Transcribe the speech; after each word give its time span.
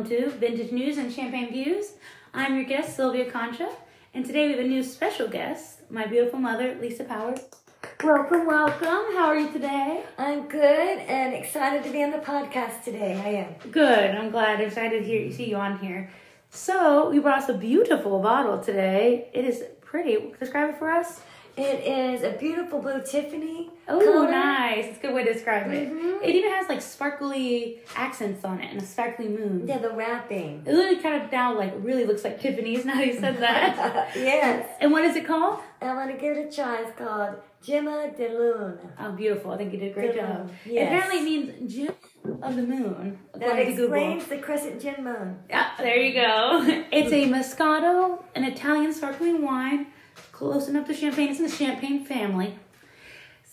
welcome 0.00 0.16
to 0.16 0.30
Vintage 0.30 0.72
News 0.72 0.96
and 0.96 1.12
Champagne 1.12 1.52
Views. 1.52 1.92
I'm 2.32 2.54
your 2.54 2.64
guest, 2.64 2.96
Sylvia 2.96 3.30
Concha, 3.30 3.68
and 4.14 4.24
today 4.24 4.46
we 4.46 4.52
have 4.52 4.64
a 4.64 4.66
new 4.66 4.82
special 4.82 5.28
guest, 5.28 5.80
my 5.90 6.06
beautiful 6.06 6.38
mother, 6.38 6.74
Lisa 6.80 7.04
Powers. 7.04 7.40
Welcome, 8.02 8.46
welcome. 8.46 8.86
How 8.86 9.26
are 9.26 9.38
you 9.38 9.52
today? 9.52 10.02
I'm 10.16 10.48
good 10.48 10.98
and 11.00 11.34
excited 11.34 11.84
to 11.84 11.90
be 11.90 12.02
on 12.02 12.12
the 12.12 12.18
podcast 12.18 12.82
today. 12.82 13.20
I 13.22 13.28
am. 13.44 13.70
Good. 13.70 14.14
I'm 14.14 14.30
glad. 14.30 14.60
I'm 14.60 14.68
excited 14.68 15.00
to 15.00 15.04
hear, 15.04 15.30
see 15.32 15.50
you 15.50 15.56
on 15.56 15.78
here. 15.80 16.10
So, 16.48 17.10
we 17.10 17.18
brought 17.18 17.42
us 17.42 17.50
a 17.50 17.58
beautiful 17.58 18.20
bottle 18.20 18.58
today. 18.58 19.28
It 19.34 19.44
is 19.44 19.64
pretty. 19.82 20.32
Describe 20.38 20.70
it 20.70 20.78
for 20.78 20.90
us. 20.90 21.20
It 21.58 21.84
is 21.84 22.22
a 22.22 22.38
beautiful 22.38 22.80
blue 22.80 23.02
Tiffany. 23.02 23.59
Oh, 23.90 24.00
color. 24.00 24.30
nice. 24.30 24.86
It's 24.86 24.98
a 24.98 25.02
good 25.02 25.14
way 25.14 25.24
to 25.24 25.32
describe 25.32 25.70
it. 25.70 25.92
Mhm. 25.92 26.22
It 26.22 26.34
even 26.34 26.50
has 26.52 26.68
like 26.68 26.80
sparkly 26.82 27.80
accents 27.96 28.44
on 28.44 28.60
it 28.60 28.70
and 28.72 28.80
a 28.80 28.84
sparkly 28.84 29.28
moon. 29.28 29.66
Yeah, 29.66 29.78
the 29.78 29.90
wrapping. 29.90 30.62
It 30.66 30.72
literally 30.72 31.00
kind 31.02 31.22
of 31.22 31.30
now 31.32 31.56
like 31.56 31.72
really 31.78 32.04
looks 32.04 32.24
like 32.24 32.40
Tiffany's 32.40 32.84
now 32.84 32.94
that 32.96 33.06
you 33.06 33.18
said 33.18 33.38
that. 33.38 34.10
yes. 34.16 34.68
and 34.80 34.92
what 34.92 35.04
is 35.04 35.16
it 35.16 35.26
called? 35.26 35.60
I 35.82 35.94
want 35.94 36.10
to 36.10 36.16
give 36.16 36.36
it 36.36 36.52
a 36.52 36.54
try. 36.54 36.82
It's 36.82 36.96
called 36.98 37.36
Gemma 37.62 38.10
de 38.16 38.28
Lune. 38.28 38.78
Oh, 38.98 39.12
beautiful. 39.12 39.52
I 39.52 39.56
think 39.58 39.72
you 39.72 39.78
did 39.78 39.92
a 39.92 39.94
great 39.94 40.14
job. 40.14 40.50
yes. 40.66 40.86
Apparently 40.86 41.18
it 41.18 41.24
means 41.24 41.72
gem 41.74 41.94
of 42.42 42.56
the 42.56 42.62
moon. 42.62 43.18
That 43.34 43.42
according 43.42 43.66
to 43.66 43.72
Google. 43.76 43.94
explains 43.94 44.26
the 44.26 44.38
crescent 44.38 44.80
gem 44.80 45.04
moon. 45.04 45.38
Yeah, 45.48 45.70
there 45.78 45.96
you 45.96 46.14
go. 46.14 46.84
It's 46.92 47.12
a 47.12 47.26
Moscato, 47.28 48.22
an 48.34 48.44
Italian 48.44 48.92
sparkling 48.92 49.42
wine, 49.42 49.86
close 50.32 50.68
enough 50.68 50.86
to 50.88 50.94
champagne. 50.94 51.30
It's 51.30 51.38
in 51.40 51.46
the 51.46 51.50
champagne 51.52 52.04
family. 52.04 52.58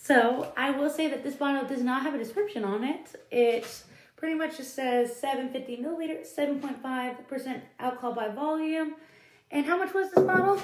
So 0.08 0.50
I 0.56 0.70
will 0.70 0.88
say 0.88 1.08
that 1.08 1.22
this 1.22 1.34
bottle 1.34 1.66
does 1.68 1.82
not 1.82 2.00
have 2.02 2.14
a 2.14 2.18
description 2.18 2.64
on 2.64 2.82
it. 2.82 3.14
It 3.30 3.66
pretty 4.16 4.34
much 4.34 4.56
just 4.56 4.74
says 4.74 5.14
750 5.14 5.76
milliliters, 5.84 6.26
7.5% 6.34 7.60
alcohol 7.78 8.14
by 8.14 8.28
volume. 8.28 8.94
And 9.50 9.66
how 9.66 9.76
much 9.76 9.92
was 9.92 10.10
this 10.10 10.24
bottle? 10.24 10.60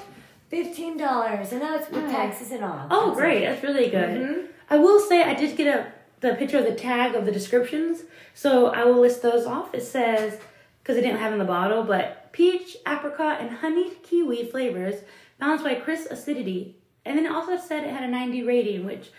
Fifteen 0.48 0.96
dollars, 0.96 1.52
and 1.52 1.60
now 1.62 1.74
it's 1.76 1.90
with 1.90 2.04
Oh. 2.04 2.10
taxes 2.10 2.52
and 2.52 2.64
all. 2.64 2.86
Oh, 2.90 3.06
That's 3.08 3.18
great. 3.20 3.42
it. 3.42 3.46
That's 3.50 3.62
really 3.64 3.90
good. 3.90 4.08
Mhm. 4.20 4.46
I 4.70 4.76
will 4.78 5.00
say 5.00 5.22
I 5.22 5.34
did 5.34 5.56
get 5.56 5.66
a 5.66 5.86
the 6.20 6.34
picture 6.36 6.58
of 6.58 6.64
the 6.64 6.74
tag 6.74 7.14
of 7.14 7.26
the 7.26 7.32
descriptions, 7.32 8.04
so 8.34 8.66
I 8.66 8.84
will 8.84 9.00
list 9.00 9.20
those 9.22 9.44
off. 9.46 9.74
It 9.74 9.82
says 9.82 10.38
because 10.82 10.96
I 10.96 11.00
didn't 11.00 11.18
have 11.18 11.32
in 11.32 11.38
the 11.38 11.44
bottle, 11.44 11.82
but 11.82 12.32
peach, 12.32 12.76
apricot, 12.86 13.40
and 13.40 13.50
honeyed 13.50 14.02
kiwi 14.02 14.44
flavors, 14.46 14.96
balanced 15.40 15.64
by 15.64 15.74
crisp 15.74 16.10
acidity. 16.10 16.76
And 17.04 17.18
then 17.18 17.26
it 17.26 17.32
also 17.32 17.56
said 17.56 17.84
it 17.84 17.90
had 17.90 18.02
a 18.04 18.08
90 18.08 18.42
rating, 18.44 18.84
which 18.86 19.10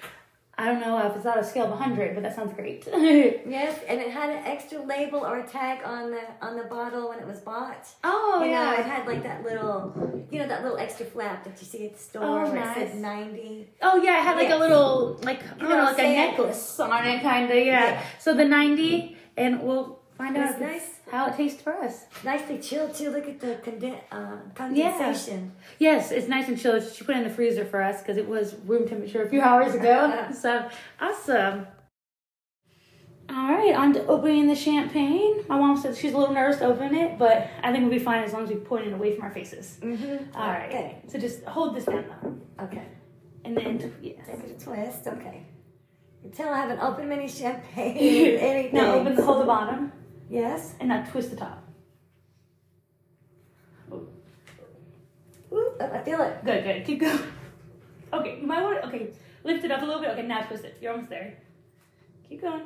I 0.58 0.66
don't 0.68 0.80
know 0.80 0.98
if 1.06 1.16
it's 1.18 1.26
on 1.26 1.38
a 1.38 1.44
scale 1.44 1.66
of 1.66 1.72
100, 1.72 2.16
but 2.16 2.24
that 2.24 2.34
sounds 2.36 2.54
great. 2.54 2.88
Yes, 3.48 3.80
and 3.88 4.00
it 4.02 4.10
had 4.10 4.30
an 4.30 4.44
extra 4.46 4.82
label 4.82 5.20
or 5.20 5.38
a 5.40 5.48
tag 5.48 5.80
on 5.86 6.12
the 6.12 6.22
on 6.42 6.56
the 6.58 6.64
bottle 6.64 7.10
when 7.10 7.20
it 7.20 7.28
was 7.28 7.40
bought. 7.40 7.88
oh 8.04 8.42
you 8.44 8.52
know, 8.52 8.72
it 8.74 8.86
had 8.86 9.06
like 9.06 9.22
that 9.24 9.44
little, 9.44 9.94
you 10.32 10.40
know, 10.40 10.48
that 10.48 10.64
little 10.64 10.78
extra 10.78 11.06
flap 11.06 11.44
that 11.44 11.60
you 11.62 11.68
see 11.68 11.86
at 11.86 11.94
the 11.94 12.00
store 12.00 12.24
Oh, 12.24 12.44
where 12.52 12.56
nice. 12.56 12.78
it 12.78 12.92
said 12.92 12.98
ninety. 13.02 13.68
Oh 13.82 14.02
yeah, 14.02 14.20
it 14.20 14.24
had 14.24 14.38
like 14.38 14.50
a 14.50 14.56
little 14.56 15.20
like 15.24 15.42
don't 15.60 15.70
know, 15.70 15.84
like 15.84 16.00
a 16.00 16.04
necklace 16.04 16.80
on 16.80 17.06
it, 17.06 17.22
kind 17.22 17.52
of 17.52 17.58
yeah. 17.58 17.64
Yeah. 17.66 18.04
So 18.20 18.34
the 18.34 18.46
90, 18.46 19.18
and 19.38 19.62
we'll 19.62 20.00
find 20.18 20.36
out 20.38 20.46
It's 20.52 20.56
if 20.56 20.62
it's- 20.62 20.82
nice. 20.82 21.00
how 21.12 21.28
it 21.28 21.36
tastes 21.36 21.62
for 21.62 21.74
us. 21.74 22.06
Nicely 22.24 22.58
chilled 22.60 22.94
too. 22.94 23.10
Look 23.12 23.28
at 23.28 23.40
the 23.40 23.56
conden- 23.64 24.00
uh, 24.12 24.38
condensation. 24.56 25.52
Yes, 25.80 26.12
it's 26.12 26.28
nice 26.28 26.48
and 26.48 26.60
chilled. 26.60 26.84
She 26.84 27.04
put 27.04 27.16
it 27.16 27.20
in 27.20 27.24
the 27.26 27.30
freezer 27.34 27.66
for 27.66 27.82
us 27.82 28.02
because 28.02 28.18
it 28.18 28.28
was 28.28 28.56
room 28.66 28.88
temperature 28.88 29.22
a 29.24 29.30
few 29.30 29.42
hours 29.42 29.74
ago. 29.76 30.28
so 30.34 30.68
awesome. 31.00 31.68
All 33.28 33.52
right, 33.52 33.76
on 33.76 33.92
to 33.94 34.06
opening 34.06 34.46
the 34.48 34.56
champagne. 34.56 35.44
My 35.50 35.58
mom 35.58 35.78
said 35.78 35.98
she's 35.98 36.14
a 36.14 36.18
little 36.18 36.34
nervous 36.34 36.58
to 36.60 36.66
open 36.66 36.94
it, 36.94 37.18
but 37.18 37.50
I 37.64 37.72
think 37.72 37.82
we'll 37.84 37.92
be 37.92 37.98
fine 38.00 38.24
as 38.24 38.34
long 38.34 38.44
as 38.44 38.50
we 38.50 38.56
point 38.56 38.86
it 38.86 38.94
away 38.94 39.16
from 39.16 39.24
our 39.24 39.32
faces. 39.32 39.80
Mm-hmm. 39.82 40.36
All 40.38 40.48
right. 40.48 40.70
Okay. 40.70 41.02
So 41.08 41.18
just 41.18 41.44
hold 41.46 41.76
this 41.76 41.86
down 41.86 42.06
though, 42.22 42.66
Okay. 42.66 42.84
and 43.44 43.58
then 43.58 43.94
yes. 44.02 44.28
Give 44.28 44.40
it 44.42 44.62
a 44.62 44.64
twist. 44.64 45.08
Okay. 45.08 45.44
Until 46.24 46.50
I 46.50 46.58
haven't 46.58 46.80
opened 46.80 47.10
many 47.10 47.28
champagne. 47.28 47.98
anything. 48.40 48.76
now 48.76 48.94
open 48.94 49.16
the 49.16 49.24
hold 49.24 49.42
the 49.42 49.46
bottom 49.46 49.92
Yes. 50.30 50.76
and 50.80 50.90
now 50.90 51.04
twist 51.06 51.30
the 51.32 51.36
top. 51.36 51.64
Ooh, 55.52 55.72
I 55.80 56.00
feel 56.00 56.22
it. 56.22 56.44
Good, 56.44 56.64
good. 56.64 56.86
Keep 56.86 57.00
going. 57.02 57.20
Okay, 58.14 58.40
you 58.40 58.48
might 58.48 58.62
want 58.62 58.82
to, 58.82 58.88
okay, 58.88 59.10
lift 59.44 59.66
it 59.66 59.72
up 59.72 59.82
a 59.82 59.86
little 59.86 60.00
bit. 60.00 60.12
Okay, 60.12 60.22
now 60.22 60.42
twist 60.44 60.64
it. 60.64 60.78
You're 60.80 60.92
almost 60.92 61.10
there. 61.10 61.38
Keep 62.30 62.44
going. 62.44 62.62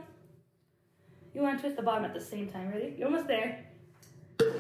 You 1.34 1.42
want 1.42 1.58
to 1.58 1.62
twist 1.62 1.78
the 1.78 1.82
bottom 1.82 2.06
at 2.06 2.14
the 2.14 2.20
same 2.20 2.48
time. 2.50 2.70
Ready? 2.70 2.94
You're 2.98 3.08
almost 3.08 3.26
there. 3.26 3.66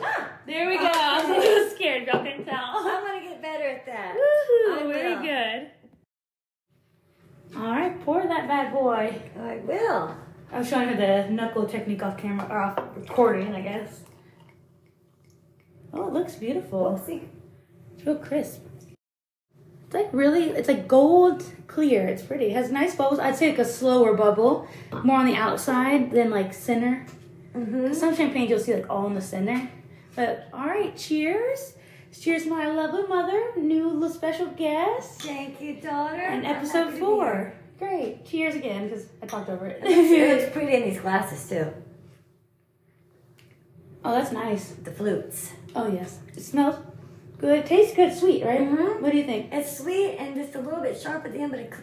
Ah, 0.01 0.31
there 0.47 0.67
we 0.67 0.77
go. 0.77 0.89
I 0.91 1.21
was 1.21 1.29
a 1.29 1.39
little 1.39 1.69
scared. 1.75 2.07
Y'all 2.07 2.23
can 2.23 2.43
tell. 2.43 2.55
I'm 2.59 3.05
gonna 3.05 3.21
get 3.21 3.39
better 3.41 3.67
at 3.67 3.85
that. 3.85 4.15
Woohoo! 4.15 4.91
Very 4.91 5.15
good. 5.27 5.71
All 7.55 7.67
right, 7.69 8.03
pour 8.03 8.23
that 8.23 8.47
bad 8.47 8.73
boy. 8.73 9.21
I 9.39 9.57
will. 9.57 10.15
I 10.51 10.59
was 10.59 10.67
showing 10.69 10.89
her 10.89 10.95
the 10.95 11.29
knuckle 11.31 11.65
technique 11.65 12.01
off 12.03 12.17
camera 12.17 12.47
or 12.49 12.57
off 12.57 12.79
recording, 12.95 13.53
I 13.53 13.61
guess. 13.61 14.01
Oh, 15.93 16.07
it 16.07 16.13
looks 16.13 16.35
beautiful. 16.35 16.85
Oopsie. 16.85 17.27
It's 17.95 18.05
real 18.05 18.15
crisp. 18.17 18.61
It's 19.85 19.93
like 19.93 20.09
really, 20.11 20.49
it's 20.49 20.67
like 20.67 20.87
gold 20.87 21.43
clear. 21.67 22.07
It's 22.07 22.21
pretty. 22.21 22.45
It 22.47 22.53
has 22.55 22.71
nice 22.71 22.95
bubbles. 22.95 23.19
I'd 23.19 23.35
say 23.35 23.49
like 23.49 23.59
a 23.59 23.65
slower 23.65 24.13
bubble, 24.15 24.67
more 25.03 25.17
on 25.17 25.25
the 25.25 25.35
outside 25.35 26.11
than 26.11 26.29
like 26.29 26.53
center. 26.53 27.05
Mm-hmm. 27.55 27.93
Some 27.93 28.15
champagnes 28.15 28.49
you'll 28.49 28.59
see 28.59 28.75
like 28.75 28.89
all 28.89 29.07
in 29.07 29.15
the 29.15 29.21
center. 29.21 29.69
But 30.15 30.47
all 30.53 30.65
right, 30.67 30.95
cheers. 30.95 31.73
Cheers, 32.11 32.47
my 32.47 32.67
lovely 32.67 33.03
mother, 33.03 33.51
new 33.55 33.87
little 33.89 34.09
special 34.09 34.47
guest, 34.47 35.21
Thank 35.21 35.61
you, 35.61 35.79
daughter. 35.79 36.19
and 36.19 36.43
episode 36.43 36.95
four. 36.95 37.53
Great. 37.79 38.25
Cheers 38.25 38.55
again 38.55 38.89
because 38.89 39.07
I 39.23 39.25
talked 39.25 39.49
over 39.49 39.65
It 39.67 39.79
it. 39.83 40.41
looks 40.41 40.51
pretty 40.53 40.75
in 40.75 40.89
these 40.89 40.99
glasses 40.99 41.47
too. 41.49 41.73
oh, 44.03 44.13
that's 44.13 44.31
nice. 44.31 44.69
The 44.83 44.91
flutes. 44.91 45.51
Oh 45.75 45.87
yes, 45.91 46.19
it 46.35 46.41
smells 46.41 46.75
good. 47.37 47.65
Tastes 47.65 47.95
good, 47.95 48.13
sweet, 48.13 48.43
right? 48.43 48.59
Mhm. 48.59 48.99
What 49.01 49.11
do 49.13 49.17
you 49.17 49.23
think? 49.23 49.53
It's 49.53 49.77
sweet 49.77 50.17
and 50.17 50.35
just 50.35 50.55
a 50.55 50.59
little 50.59 50.81
bit 50.81 50.99
sharp 50.99 51.23
at 51.25 51.31
the 51.31 51.39
end, 51.39 51.51
but 51.51 51.59
it, 51.61 51.73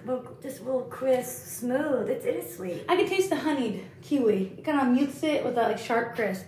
just 0.42 0.60
a 0.60 0.64
little 0.64 0.82
crisp, 0.82 1.46
smooth. 1.46 2.10
It's, 2.10 2.26
it 2.26 2.36
is 2.36 2.54
sweet. 2.56 2.84
I 2.88 2.96
can 2.96 3.08
taste 3.08 3.30
the 3.30 3.36
honeyed 3.36 3.84
kiwi. 4.02 4.52
It 4.58 4.64
kind 4.64 4.80
of 4.80 4.88
mutes 4.88 5.22
it 5.22 5.44
with 5.44 5.54
that 5.54 5.68
like 5.70 5.78
sharp 5.78 6.14
crisp. 6.14 6.44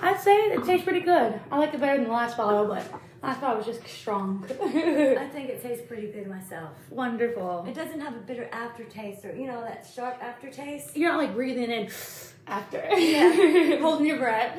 I'd 0.00 0.18
say 0.20 0.32
it 0.32 0.64
tastes 0.64 0.84
pretty 0.84 1.00
good. 1.00 1.38
I 1.50 1.58
like 1.58 1.74
it 1.74 1.80
better 1.80 1.96
than 1.96 2.06
the 2.06 2.12
last 2.12 2.36
bottle, 2.38 2.66
but 2.66 2.84
last 3.22 3.40
bottle 3.40 3.56
was 3.58 3.66
just 3.66 3.86
strong. 3.86 4.44
I 4.50 5.26
think 5.32 5.48
it 5.50 5.62
tastes 5.62 5.86
pretty 5.86 6.08
good 6.08 6.26
myself. 6.28 6.70
Wonderful. 6.90 7.64
It 7.68 7.74
doesn't 7.74 8.00
have 8.00 8.14
a 8.14 8.20
bitter 8.20 8.48
aftertaste 8.52 9.24
or, 9.24 9.34
you 9.34 9.46
know, 9.46 9.60
that 9.62 9.86
sharp 9.94 10.22
aftertaste. 10.22 10.96
You're 10.96 11.10
not 11.12 11.18
like 11.18 11.34
breathing 11.34 11.70
in 11.70 11.88
after, 12.46 12.82
Yeah. 12.96 13.78
holding 13.80 14.06
your 14.06 14.18
breath. 14.18 14.58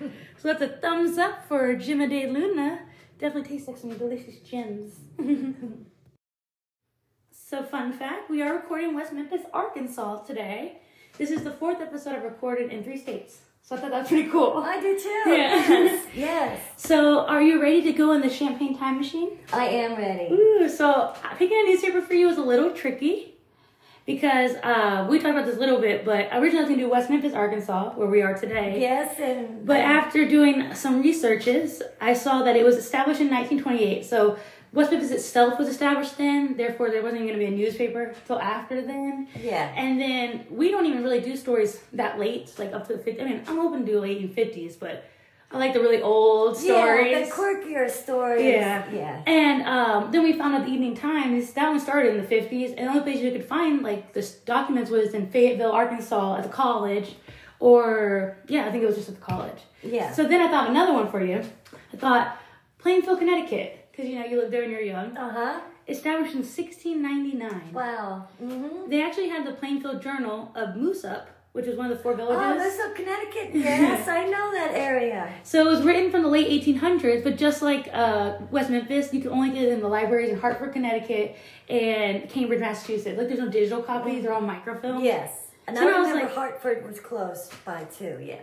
So 0.00 0.48
that's 0.48 0.62
a 0.62 0.68
thumbs 0.68 1.18
up 1.18 1.46
for 1.48 1.74
Gemma 1.74 2.08
di 2.08 2.26
Luna. 2.26 2.80
Definitely 3.18 3.50
tastes 3.50 3.68
like 3.68 3.76
some 3.76 3.96
delicious 3.96 4.38
gems. 4.38 4.94
so, 7.32 7.64
fun 7.64 7.92
fact 7.92 8.30
we 8.30 8.42
are 8.42 8.54
recording 8.54 8.94
West 8.94 9.12
Memphis, 9.12 9.42
Arkansas 9.52 10.22
today. 10.22 10.78
This 11.16 11.32
is 11.32 11.42
the 11.42 11.50
fourth 11.50 11.80
episode 11.80 12.14
I've 12.14 12.22
recorded 12.22 12.70
in 12.70 12.84
three 12.84 12.96
states. 12.98 13.38
So, 13.68 13.76
I 13.76 13.80
thought 13.80 13.90
that's 13.90 14.08
pretty 14.08 14.30
cool. 14.30 14.54
Well 14.54 14.64
I 14.64 14.80
do 14.80 14.98
too. 14.98 15.22
Yes. 15.26 16.06
yes. 16.14 16.60
So, 16.78 17.26
are 17.26 17.42
you 17.42 17.60
ready 17.60 17.82
to 17.82 17.92
go 17.92 18.12
in 18.12 18.22
the 18.22 18.30
champagne 18.30 18.78
time 18.78 18.96
machine? 18.96 19.32
I 19.52 19.66
am 19.68 19.94
ready. 19.94 20.32
Ooh, 20.32 20.66
so 20.70 21.14
picking 21.36 21.58
a 21.58 21.64
newspaper 21.68 22.00
for 22.00 22.14
you 22.14 22.30
is 22.30 22.38
a 22.38 22.42
little 22.42 22.70
tricky 22.70 23.34
because 24.06 24.52
uh, 24.62 25.06
we 25.10 25.18
talked 25.18 25.34
about 25.34 25.44
this 25.44 25.58
a 25.58 25.60
little 25.60 25.82
bit, 25.82 26.06
but 26.06 26.30
originally 26.32 26.40
I 26.40 26.40
was 26.40 26.54
going 26.54 26.78
to 26.78 26.84
do 26.86 26.88
West 26.88 27.10
Memphis, 27.10 27.34
Arkansas, 27.34 27.90
where 27.90 28.08
we 28.08 28.22
are 28.22 28.32
today. 28.32 28.80
Yes, 28.80 29.20
and 29.20 29.66
But 29.66 29.80
after 29.80 30.26
doing 30.26 30.74
some 30.74 31.02
researches, 31.02 31.82
I 32.00 32.14
saw 32.14 32.42
that 32.44 32.56
it 32.56 32.64
was 32.64 32.78
established 32.78 33.20
in 33.20 33.28
1928. 33.28 34.06
So 34.06 34.38
West 34.72 34.90
Memphis 34.90 35.10
itself 35.10 35.58
was 35.58 35.68
established 35.68 36.18
then, 36.18 36.56
therefore 36.56 36.90
there 36.90 37.02
wasn't 37.02 37.22
going 37.22 37.32
to 37.32 37.38
be 37.38 37.46
a 37.46 37.50
newspaper 37.50 38.14
till 38.26 38.38
after 38.38 38.82
then. 38.82 39.28
yeah. 39.40 39.72
And 39.76 40.00
then 40.00 40.46
we 40.50 40.70
don't 40.70 40.86
even 40.86 41.02
really 41.02 41.20
do 41.20 41.36
stories 41.36 41.80
that 41.94 42.18
late, 42.18 42.52
like 42.58 42.72
up 42.72 42.86
to 42.88 42.96
the 42.96 43.02
50s. 43.02 43.20
I 43.20 43.24
mean, 43.24 43.42
I'm 43.46 43.58
open 43.58 43.86
to 43.86 43.92
do 43.92 44.00
late 44.00 44.34
50s, 44.34 44.78
but 44.78 45.04
I 45.50 45.56
like 45.56 45.72
the 45.72 45.80
really 45.80 46.02
old 46.02 46.58
stories. 46.58 47.10
Yeah, 47.10 47.24
the 47.24 47.30
quirkier 47.30 47.90
stories. 47.90 48.42
Yeah. 48.44 48.84
Yeah. 48.92 49.22
And 49.26 49.62
um, 49.62 50.10
then 50.12 50.22
we 50.22 50.34
found 50.34 50.54
out 50.54 50.66
the 50.66 50.70
Evening 50.70 50.94
Times. 50.94 51.52
That 51.54 51.70
one 51.70 51.80
started 51.80 52.14
in 52.14 52.20
the 52.20 52.26
fifties, 52.26 52.72
and 52.72 52.86
the 52.86 52.90
only 52.90 53.00
place 53.00 53.20
you 53.22 53.32
could 53.32 53.46
find 53.46 53.82
like 53.82 54.12
the 54.12 54.30
documents 54.44 54.90
was 54.90 55.14
in 55.14 55.30
Fayetteville, 55.30 55.72
Arkansas, 55.72 56.36
at 56.36 56.42
the 56.42 56.50
college, 56.50 57.14
or 57.60 58.36
yeah, 58.46 58.66
I 58.66 58.70
think 58.70 58.82
it 58.82 58.86
was 58.86 58.96
just 58.96 59.08
at 59.08 59.14
the 59.14 59.22
college. 59.22 59.58
Yeah. 59.82 60.12
So 60.12 60.24
then 60.28 60.42
I 60.42 60.48
thought 60.50 60.68
another 60.68 60.92
one 60.92 61.10
for 61.10 61.24
you. 61.24 61.42
I 61.94 61.96
thought 61.96 62.36
Plainfield, 62.78 63.18
Connecticut, 63.18 63.77
because 63.98 64.10
you 64.12 64.18
know 64.18 64.24
you 64.26 64.38
lived 64.38 64.52
there 64.52 64.60
when 64.62 64.70
you 64.70 64.76
were 64.76 64.82
young. 64.82 65.16
Uh 65.16 65.30
huh. 65.32 65.60
Established 65.88 66.34
in 66.34 66.40
1699. 66.42 67.72
Wow. 67.72 68.28
Mm-hmm. 68.42 68.88
They 68.90 69.02
actually 69.02 69.28
had 69.28 69.44
the 69.46 69.52
Plainfield 69.54 70.00
Journal 70.02 70.52
of 70.54 70.76
Moosup, 70.76 71.24
which 71.52 71.64
is 71.66 71.76
one 71.76 71.90
of 71.90 71.96
the 71.96 72.02
four 72.02 72.14
villages. 72.14 72.38
Oh, 72.40 72.56
that's 72.58 72.76
so 72.76 72.92
Connecticut. 72.94 73.50
Yes, 73.54 74.06
I 74.06 74.24
know 74.26 74.52
that 74.52 74.72
area. 74.74 75.32
So 75.42 75.66
it 75.66 75.68
was 75.68 75.82
written 75.82 76.10
from 76.12 76.22
the 76.22 76.28
late 76.28 76.64
1800s, 76.64 77.24
but 77.24 77.36
just 77.36 77.60
like 77.62 77.88
uh, 77.92 78.36
West 78.52 78.70
Memphis, 78.70 79.12
you 79.12 79.20
can 79.20 79.32
only 79.32 79.50
get 79.50 79.62
it 79.64 79.70
in 79.70 79.80
the 79.80 79.88
libraries 79.88 80.30
in 80.30 80.38
Hartford, 80.38 80.72
Connecticut, 80.72 81.36
and 81.68 82.28
Cambridge, 82.30 82.60
Massachusetts. 82.60 83.18
Like 83.18 83.26
there's 83.28 83.40
no 83.40 83.48
digital 83.48 83.82
copies; 83.82 84.22
they're 84.22 84.32
all 84.34 84.40
microfilm. 84.42 85.02
Yes. 85.02 85.32
And 85.66 85.76
So 85.76 85.88
I 85.88 85.96
I 85.96 85.98
was 86.00 86.08
remember 86.10 86.26
like- 86.26 86.34
Hartford 86.34 86.86
was 86.86 87.00
close 87.00 87.50
by 87.64 87.84
too, 87.84 88.18
yeah. 88.22 88.36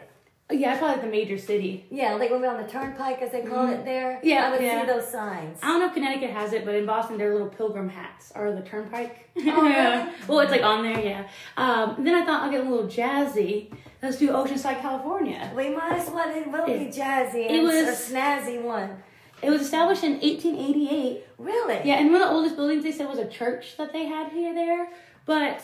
Yeah, 0.52 0.74
I 0.74 0.78
probably 0.78 0.98
like 0.98 1.02
the 1.02 1.10
major 1.10 1.40
city. 1.40 1.88
Yeah, 1.90 2.14
like 2.14 2.30
when 2.30 2.40
we're 2.40 2.50
on 2.56 2.62
the 2.62 2.70
turnpike, 2.70 3.20
as 3.20 3.32
they 3.32 3.42
call 3.42 3.68
it 3.68 3.84
there. 3.84 4.18
Mm-hmm. 4.18 4.28
Yeah, 4.28 4.48
I 4.48 4.52
would 4.52 4.62
yeah. 4.62 4.82
see 4.82 4.88
those 4.88 5.08
signs. 5.08 5.58
I 5.64 5.68
don't 5.68 5.80
know 5.80 5.88
if 5.88 5.94
Connecticut 5.96 6.30
has 6.30 6.54
it, 6.54 6.66
but 6.66 6.76
in 6.76 6.86
Boston, 6.86 7.18
their 7.18 7.34
little 7.34 7.48
pilgrim 7.50 7.90
hats 7.90 8.32
are 8.34 8.52
the 8.54 8.62
turnpike. 8.62 9.28
Oh, 9.38 9.42
really? 9.42 10.12
well, 10.28 10.40
it's 10.42 10.52
like 10.52 10.62
on 10.62 10.84
there, 10.84 11.00
yeah. 11.00 11.28
Um, 11.58 12.04
then 12.04 12.14
I 12.14 12.24
thought 12.24 12.44
I'll 12.44 12.52
get 12.52 12.64
a 12.64 12.70
little 12.70 12.88
jazzy. 12.88 13.74
Let's 14.04 14.18
do 14.18 14.30
Oceanside, 14.30 14.82
California. 14.82 15.52
We 15.56 15.70
might 15.76 15.94
as 15.94 16.12
well, 16.12 16.30
it 16.30 16.48
will 16.52 16.66
be 16.68 16.74
It- 16.74 16.94
jazzy 16.94 17.50
it 17.50 17.64
was- 17.64 18.10
a 18.10 18.14
snazzy 18.14 18.62
one. 18.62 19.02
It 19.42 19.50
was 19.50 19.62
established 19.62 20.04
in 20.04 20.14
1888. 20.22 21.24
Really? 21.40 21.82
Yeah, 21.84 21.96
and 21.96 22.12
one 22.12 22.22
of 22.22 22.30
the 22.30 22.34
oldest 22.34 22.56
buildings 22.56 22.84
they 22.84 22.92
said 22.92 23.08
was 23.10 23.18
a 23.20 23.28
church 23.28 23.78
that 23.78 23.92
they 23.94 24.06
had 24.06 24.32
here 24.32 24.54
there. 24.54 24.90
But 25.26 25.64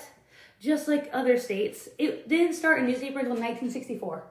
just 0.60 0.88
like 0.88 1.10
other 1.13 1.38
states, 1.38 1.88
it 2.00 2.27
didn't 2.27 2.54
start 2.54 2.80
in 2.80 2.88
newspaper 2.88 3.19
until 3.19 3.36
1964. 3.36 4.24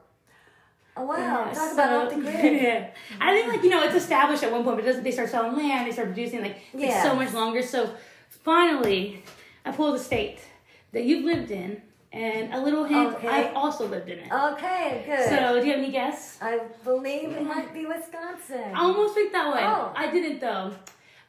Oh, 0.97 1.05
wow. 1.05 1.15
Yeah, 1.17 1.45
Talk 1.45 1.55
so- 1.55 1.73
about 1.73 2.05
off 2.07 2.09
the 2.13 2.21
grid. 2.21 2.61
yeah. 2.61 2.89
I 3.19 3.33
think 3.33 3.47
like 3.47 3.63
you 3.63 3.69
know 3.69 3.81
it's 3.83 3.95
established 3.95 4.43
at 4.43 4.51
one 4.51 4.63
point, 4.63 4.77
but 4.77 4.83
it 4.83 4.87
doesn't 4.87 5.03
they 5.03 5.11
start 5.11 5.29
selling 5.29 5.55
land, 5.55 5.87
they 5.87 5.91
start 5.91 6.07
producing 6.09 6.41
like 6.41 6.57
it's 6.73 6.83
Yeah. 6.83 7.03
so 7.03 7.15
much 7.15 7.33
longer. 7.33 7.61
So 7.61 7.91
finally, 8.43 9.23
I 9.65 9.71
pulled 9.71 9.95
a 9.95 9.99
state 9.99 10.39
that 10.91 11.03
you've 11.05 11.23
lived 11.23 11.51
in, 11.51 11.81
and 12.11 12.53
a 12.53 12.59
little 12.61 12.83
hint, 12.83 13.15
Okay. 13.15 13.27
I've 13.27 13.55
also 13.55 13.87
lived 13.87 14.09
in 14.09 14.19
it. 14.19 14.31
Okay, 14.31 15.03
good. 15.05 15.29
So 15.29 15.59
do 15.61 15.65
you 15.65 15.71
have 15.73 15.81
any 15.81 15.91
guess? 15.91 16.37
I 16.41 16.59
believe 16.83 17.31
it 17.31 17.43
might 17.45 17.73
be 17.73 17.85
Wisconsin. 17.85 18.73
I 18.73 18.81
almost 18.81 19.15
picked 19.15 19.31
that 19.33 19.47
one. 19.47 19.63
Oh. 19.63 19.93
I 19.95 20.11
didn't 20.11 20.39
though. 20.41 20.73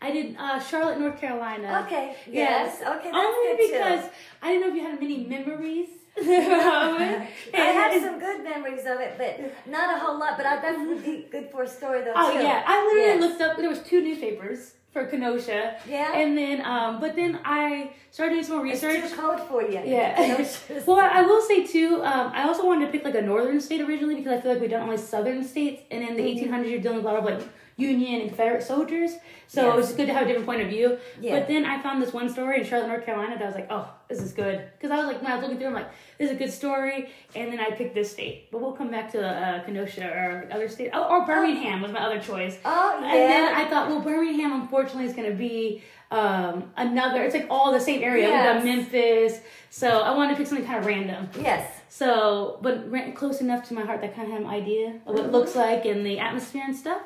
I 0.01 0.11
did 0.11 0.35
uh, 0.37 0.59
Charlotte, 0.59 0.99
North 0.99 1.21
Carolina. 1.21 1.85
Okay. 1.87 2.17
Yes. 2.29 2.79
Yes. 2.81 2.97
Okay. 2.97 3.11
That's 3.13 3.25
Only 3.25 3.67
because 3.69 4.01
too. 4.07 4.11
I 4.43 4.49
didn't 4.49 4.63
know 4.63 4.69
if 4.71 4.75
you 4.75 4.83
had 4.91 5.01
many 5.01 5.19
memories. 5.25 5.89
I 6.21 7.29
had 7.55 7.93
And- 7.93 8.03
some 8.03 8.19
good 8.19 8.45
memories 8.45 8.85
of 8.87 9.01
it, 9.01 9.15
but 9.19 9.71
not 9.71 9.97
a 9.97 9.99
whole 9.99 10.19
lot. 10.19 10.37
But 10.37 10.47
I, 10.47 10.61
be 11.03 11.27
good 11.31 11.51
for 11.51 11.63
a 11.63 11.69
story, 11.69 12.03
though. 12.03 12.13
Oh 12.15 12.33
too. 12.33 12.39
yeah, 12.43 12.63
I 12.67 12.85
literally 12.87 13.07
Yes. 13.09 13.21
looked 13.21 13.41
up. 13.43 13.57
There 13.57 13.69
was 13.69 13.81
two 13.83 14.03
newspapers 14.03 14.75
for 14.93 15.07
Kenosha. 15.07 15.77
Yeah? 15.89 16.13
And 16.15 16.37
then, 16.37 16.61
um, 16.67 17.01
but 17.01 17.17
then 17.17 17.41
I 17.45 17.93
started 18.11 18.35
doing 18.35 18.45
some 18.45 18.57
more 18.59 18.67
It's 18.67 18.83
research. 18.83 19.11
too 19.11 19.17
cold 19.17 19.41
for 19.49 19.63
you. 19.63 19.81
Yeah. 19.85 20.47
well, 20.87 20.99
I 21.01 21.23
will 21.23 21.41
say 21.41 21.67
too. 21.67 22.03
Um, 22.05 22.31
I 22.35 22.43
also 22.45 22.67
wanted 22.67 22.87
to 22.87 22.93
pick 22.93 23.05
like 23.05 23.15
a 23.15 23.23
northern 23.23 23.61
state 23.61 23.81
originally 23.81 24.17
because 24.17 24.33
I 24.39 24.41
feel 24.43 24.53
like 24.53 24.61
we've 24.61 24.71
done 24.71 24.83
only 24.83 24.99
southern 24.99 25.43
states, 25.45 25.83
and 25.91 26.03
in 26.07 26.17
the 26.17 26.23
Mm-hmm. 26.23 26.55
1800s 26.55 26.71
you're 26.71 26.81
dealing 26.81 26.99
with 26.99 27.07
a 27.07 27.09
lot 27.09 27.17
of 27.19 27.25
like 27.25 27.41
Union 27.77 28.21
and 28.21 28.29
Confederate 28.29 28.63
soldiers. 28.63 29.13
So 29.53 29.71
it 29.71 29.77
was 29.77 29.89
Yes. 29.89 29.97
good 29.99 30.07
to 30.07 30.15
have 30.15 30.23
a 30.23 30.27
different 30.27 30.47
point 30.47 30.63
of 30.63 30.69
view. 30.69 30.97
Yeah. 31.21 31.39
But 31.39 31.47
then 31.47 31.67
I 31.67 31.79
found 31.83 32.01
this 32.01 32.11
one 32.15 32.31
story 32.31 32.59
in 32.61 32.65
Charlotte, 32.65 32.89
North 32.89 33.05
Carolina 33.05 33.35
that 33.37 33.43
I 33.43 33.47
was 33.47 33.55
like, 33.55 33.67
oh, 33.69 33.87
this 34.09 34.23
is 34.23 34.33
good. 34.33 34.65
Because 34.79 34.91
I 34.91 34.97
was 34.97 35.07
like, 35.07 35.21
when 35.23 35.31
I 35.31 35.35
was 35.35 35.43
looking 35.43 35.59
through, 35.59 35.67
I'm 35.69 35.75
like, 35.75 35.91
this 36.17 36.31
is 36.31 36.37
a 36.37 36.39
good 36.39 36.51
story. 36.51 37.11
And 37.37 37.53
then 37.53 37.61
I 37.61 37.71
picked 37.73 37.95
this 37.95 38.11
state. 38.11 38.51
But 38.51 38.63
we'll 38.63 38.73
come 38.73 38.91
back 38.91 39.13
to 39.13 39.21
uh, 39.23 39.63
Kenosha 39.65 40.07
or 40.09 40.49
other 40.51 40.69
state. 40.69 40.89
Oh, 40.95 41.05
or 41.05 41.27
Birmingham 41.27 41.83
was 41.83 41.93
my 41.93 42.01
other 42.01 42.19
choice. 42.19 42.57
Oh 42.65 42.99
yeah. 43.03 43.09
And 43.15 43.31
then 43.31 43.55
I 43.55 43.69
thought, 43.69 43.89
well, 43.91 44.01
Birmingham 44.01 44.53
unfortunately 44.59 45.05
is 45.05 45.13
going 45.15 45.31
to 45.31 45.37
be 45.37 45.83
um, 46.11 46.71
another. 46.79 47.23
It's 47.23 47.35
like 47.35 47.47
all 47.51 47.73
the 47.73 47.81
same 47.81 48.03
area. 48.03 48.25
We 48.27 48.33
got 48.33 48.65
Memphis, 48.65 49.41
so 49.69 50.01
I 50.01 50.15
wanted 50.17 50.33
to 50.33 50.37
pick 50.39 50.47
something 50.47 50.67
kind 50.67 50.79
of 50.79 50.87
random. 50.87 51.29
yes. 51.39 51.81
So, 51.89 52.59
but 52.63 52.91
close 53.17 53.43
enough 53.43 53.69
to 53.69 53.75
my 53.75 53.83
heart 53.83 54.01
that 54.01 54.15
kind 54.17 54.27
of 54.29 54.33
had 54.33 54.41
an 54.43 54.49
idea 54.49 54.95
of 55.07 55.15
what 55.15 55.27
it 55.27 55.31
looks 55.31 55.55
like 55.55 55.85
and 55.85 56.07
the 56.07 56.19
atmosphere 56.19 56.63
and 56.67 56.75
stuff. 56.75 57.03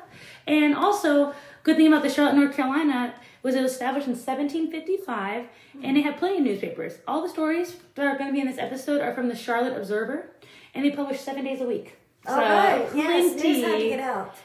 And 0.47 0.73
also, 0.75 1.33
good 1.67 1.75
thing 1.75 1.87
about 1.87 2.01
the 2.01 2.09
Charlotte, 2.09 2.35
North 2.35 2.55
Carolina 2.55 3.13
was 3.43 3.53
it 3.53 3.61
was 3.61 3.73
established 3.73 4.07
in 4.07 4.13
1755, 4.13 5.47
and 5.83 5.97
it 5.97 6.01
had 6.01 6.17
plenty 6.17 6.37
of 6.37 6.45
newspapers. 6.45 6.99
All 7.05 7.21
the 7.21 7.27
stories 7.27 7.75
that 7.95 8.07
are 8.07 8.17
going 8.17 8.29
to 8.29 8.33
be 8.33 8.39
in 8.39 8.47
this 8.47 8.57
episode 8.57 9.01
are 9.01 9.13
from 9.13 9.27
the 9.27 9.35
Charlotte 9.35 9.75
Observer, 9.75 10.31
and 10.73 10.85
they 10.85 10.91
publish 10.91 11.19
seven 11.19 11.43
days 11.43 11.59
a 11.59 11.65
week. 11.65 11.97
All 12.25 12.37
right. 12.37 12.87
Yes. 12.95 13.35
News 13.43 13.65
how 13.65 13.77
to 13.77 13.89
get 13.89 13.99
out. 13.99 14.35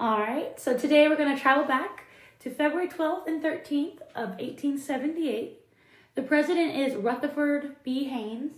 All 0.00 0.18
right, 0.18 0.58
so 0.60 0.76
today 0.76 1.08
we're 1.08 1.16
going 1.16 1.34
to 1.34 1.40
travel 1.40 1.64
back 1.64 2.04
to 2.40 2.50
February 2.50 2.88
12th 2.88 3.26
and 3.28 3.42
13th 3.42 4.00
of 4.14 4.30
1878. 4.40 5.60
The 6.16 6.22
president 6.22 6.76
is 6.76 6.96
Rutherford 6.96 7.76
B. 7.84 8.04
Haynes. 8.04 8.52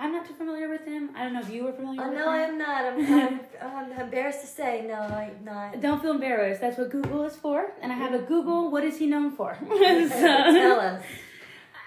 I'm 0.00 0.12
not 0.12 0.26
too 0.26 0.32
familiar 0.32 0.68
with 0.68 0.86
him. 0.86 1.10
I 1.14 1.24
don't 1.24 1.34
know 1.34 1.40
if 1.40 1.50
you 1.50 1.64
were 1.64 1.72
familiar 1.72 2.02
Oh 2.02 2.10
no. 2.10 2.28
I'm 2.30 2.56
not. 2.56 2.84
I'm, 2.86 3.12
I'm, 3.12 3.40
I'm 3.62 3.92
embarrassed 3.92 4.40
to 4.40 4.46
say 4.46 4.84
no. 4.88 4.94
I'm 4.94 5.44
not. 5.44 5.80
Don't 5.80 6.00
feel 6.00 6.12
embarrassed. 6.12 6.62
That's 6.62 6.78
what 6.78 6.90
Google 6.90 7.24
is 7.24 7.36
for. 7.36 7.72
And 7.82 7.92
I 7.92 7.96
have 7.96 8.14
a 8.14 8.18
mm-hmm. 8.18 8.26
Google, 8.26 8.70
what 8.70 8.82
is 8.82 8.98
he 8.98 9.06
known 9.06 9.30
for? 9.30 9.58
Tell 9.68 10.80
us. 10.80 11.02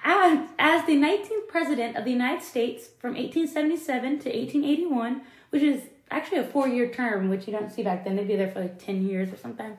as, 0.04 0.48
as 0.60 0.86
the 0.86 0.96
19th 0.96 1.48
president 1.48 1.98
of 1.98 2.06
the 2.06 2.12
United 2.12 2.44
States 2.44 2.88
from 3.00 3.16
1877 3.16 4.02
to 4.20 4.30
1881, 4.30 5.22
which 5.50 5.64
is 5.64 5.82
actually 6.12 6.38
a 6.38 6.44
four 6.44 6.68
year 6.68 6.90
term, 6.90 7.30
which 7.30 7.48
you 7.48 7.54
don't 7.54 7.72
see 7.72 7.82
back 7.82 8.06
then. 8.06 8.16
They'd 8.16 8.28
be 8.28 8.36
there 8.36 8.52
for 8.52 8.62
like 8.62 8.78
10 8.78 9.08
years 9.08 9.34
or 9.34 9.38
something. 9.38 9.76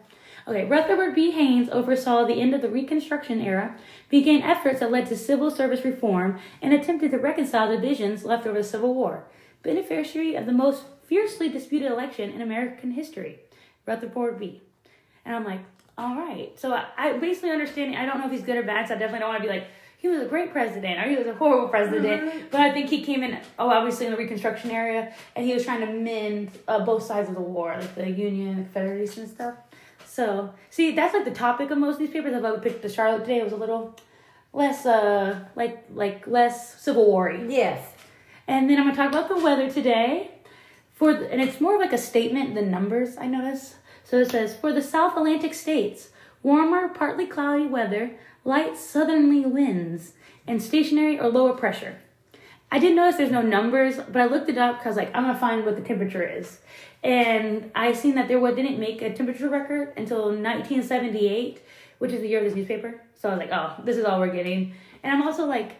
Okay, 0.47 0.65
Rutherford 0.67 1.15
B. 1.15 1.31
Haynes 1.31 1.71
oversaw 1.71 2.25
the 2.25 2.41
end 2.41 2.55
of 2.55 2.61
the 2.61 2.69
Reconstruction 2.69 3.41
era, 3.41 3.77
began 4.11 4.43
efforts 4.43 4.81
that 4.81 4.91
led 4.91 5.07
to 5.07 5.17
civil 5.17 5.51
service 5.51 5.85
reform, 5.85 6.39
and 6.61 6.75
attempted 6.75 7.13
to 7.13 7.19
reconcile 7.19 7.71
divisions 7.71 8.25
left 8.25 8.47
over 8.47 8.59
the 8.59 8.65
Civil 8.65 8.95
War. 8.95 9.25
Beneficiary 9.63 10.35
of 10.35 10.45
the 10.45 10.53
most 10.53 10.85
fiercely 11.07 11.49
disputed 11.49 11.91
election 11.91 12.31
in 12.31 12.43
American 12.43 12.91
history, 12.91 13.39
Rutherford 13.87 14.39
B. 14.39 14.61
And 15.25 15.35
I'm 15.35 15.45
like, 15.45 15.61
all 15.97 16.17
right. 16.17 16.59
So 16.59 16.73
I, 16.73 16.87
I 16.97 17.13
basically 17.19 17.51
understand. 17.51 17.97
I 17.97 18.05
don't 18.05 18.19
know 18.19 18.27
if 18.27 18.33
he's 18.33 18.43
good 18.43 18.57
or 18.57 18.63
bad. 18.63 18.89
So 18.89 18.95
I 18.95 18.99
definitely 18.99 19.21
don't 19.21 19.29
want 19.31 19.43
to 19.43 19.49
be 19.49 19.55
like 19.55 19.67
he 20.05 20.09
was 20.09 20.21
a 20.21 20.27
great 20.27 20.53
president 20.53 20.99
or 20.99 21.09
he 21.09 21.17
was 21.17 21.27
a 21.27 21.35
horrible 21.35 21.69
president. 21.69 22.51
But 22.51 22.61
I 22.61 22.73
think 22.73 22.91
he 22.91 23.03
came 23.03 23.23
in, 23.23 23.39
oh, 23.59 23.71
obviously 23.71 24.05
in 24.05 24.13
the 24.13 24.19
Reconstruction 24.19 24.71
area, 24.71 25.15
and 25.35 25.47
he 25.47 25.55
was 25.55 25.65
trying 25.65 25.81
to 25.81 25.87
mend 25.87 26.51
uh, 26.69 26.85
both 26.85 27.05
sides 27.05 27.31
of 27.31 27.35
the 27.35 27.41
war, 27.41 27.75
like 27.81 27.95
the 27.95 28.11
Union, 28.11 28.57
the 28.57 28.63
Confederacy, 28.65 29.23
and 29.23 29.31
stuff. 29.31 29.55
So 30.15 30.55
see, 30.71 30.93
that's 30.93 31.13
like 31.13 31.25
the 31.25 31.33
topic 31.33 31.73
of 31.73 31.79
most 31.79 31.97
of 31.97 32.03
newspapers. 32.03 32.35
If 32.35 32.45
I 32.45 32.53
would 32.53 32.63
pick 32.63 32.83
the 32.83 32.89
Charlotte 32.89 33.23
today, 33.23 33.39
it 33.39 33.45
was 33.45 33.53
a 33.53 33.57
little 33.57 33.97
less, 34.53 34.87
uh, 34.87 35.41
like 35.57 35.85
like 35.93 36.25
less 36.29 36.81
Civil 36.81 37.07
War. 37.07 37.33
Yes. 37.33 37.85
And 38.47 38.71
then 38.71 38.79
I'm 38.79 38.85
gonna 38.85 38.97
talk 38.97 39.11
about 39.11 39.29
the 39.29 39.43
weather 39.43 39.69
today. 39.69 40.31
For 40.93 41.13
the, 41.15 41.29
and 41.33 41.43
it's 41.43 41.61
more 41.61 41.75
of 41.75 41.81
like 41.81 41.93
a 41.93 41.99
statement 41.99 42.55
than 42.55 42.71
numbers. 42.71 43.17
I 43.17 43.27
notice. 43.27 43.75
So 44.05 44.19
it 44.19 44.31
says 44.31 44.55
for 44.55 44.73
the 44.73 44.83
South 44.83 45.17
Atlantic 45.17 45.53
states, 45.53 46.11
warmer, 46.45 46.89
partly 46.91 47.27
cloudy 47.27 47.67
weather, 47.67 48.13
light 48.45 48.77
southerly 48.77 49.45
winds, 49.45 50.13
and 50.47 50.63
stationary 50.63 51.19
or 51.19 51.29
lower 51.29 51.55
pressure. 51.55 51.97
I 52.71 52.79
did 52.79 52.95
notice 52.95 53.17
there's 53.17 53.33
no 53.33 53.43
numbers, 53.43 53.97
but 53.97 54.23
I 54.23 54.27
looked 54.27 54.49
it 54.49 54.59
up 54.59 54.79
because 54.79 54.97
like 54.97 55.11
I'm 55.13 55.25
gonna 55.25 55.39
find 55.39 55.65
what 55.65 55.75
the 55.75 55.83
temperature 55.83 56.23
is, 56.23 56.61
and 57.05 57.71
I 57.75 57.93
seen 57.93 58.15
that 58.15 58.29
there 58.29 58.41
was 58.41 58.57
didn't 58.57 58.79
make 58.81 59.03
a 59.03 59.13
temperature 59.13 59.51
record 59.51 59.93
until 59.97 60.23
1978, 60.25 61.61
which 61.99 62.13
is 62.13 62.23
the 62.23 62.29
year 62.29 62.39
of 62.39 62.47
this 62.47 62.55
newspaper. 62.55 63.01
So 63.15 63.29
I 63.29 63.33
was 63.37 63.41
like, 63.41 63.53
oh, 63.53 63.75
this 63.85 63.99
is 63.99 64.05
all 64.07 64.19
we're 64.19 64.29
getting. 64.33 64.75
And 65.03 65.13
I'm 65.13 65.23
also 65.23 65.45
like, 65.45 65.73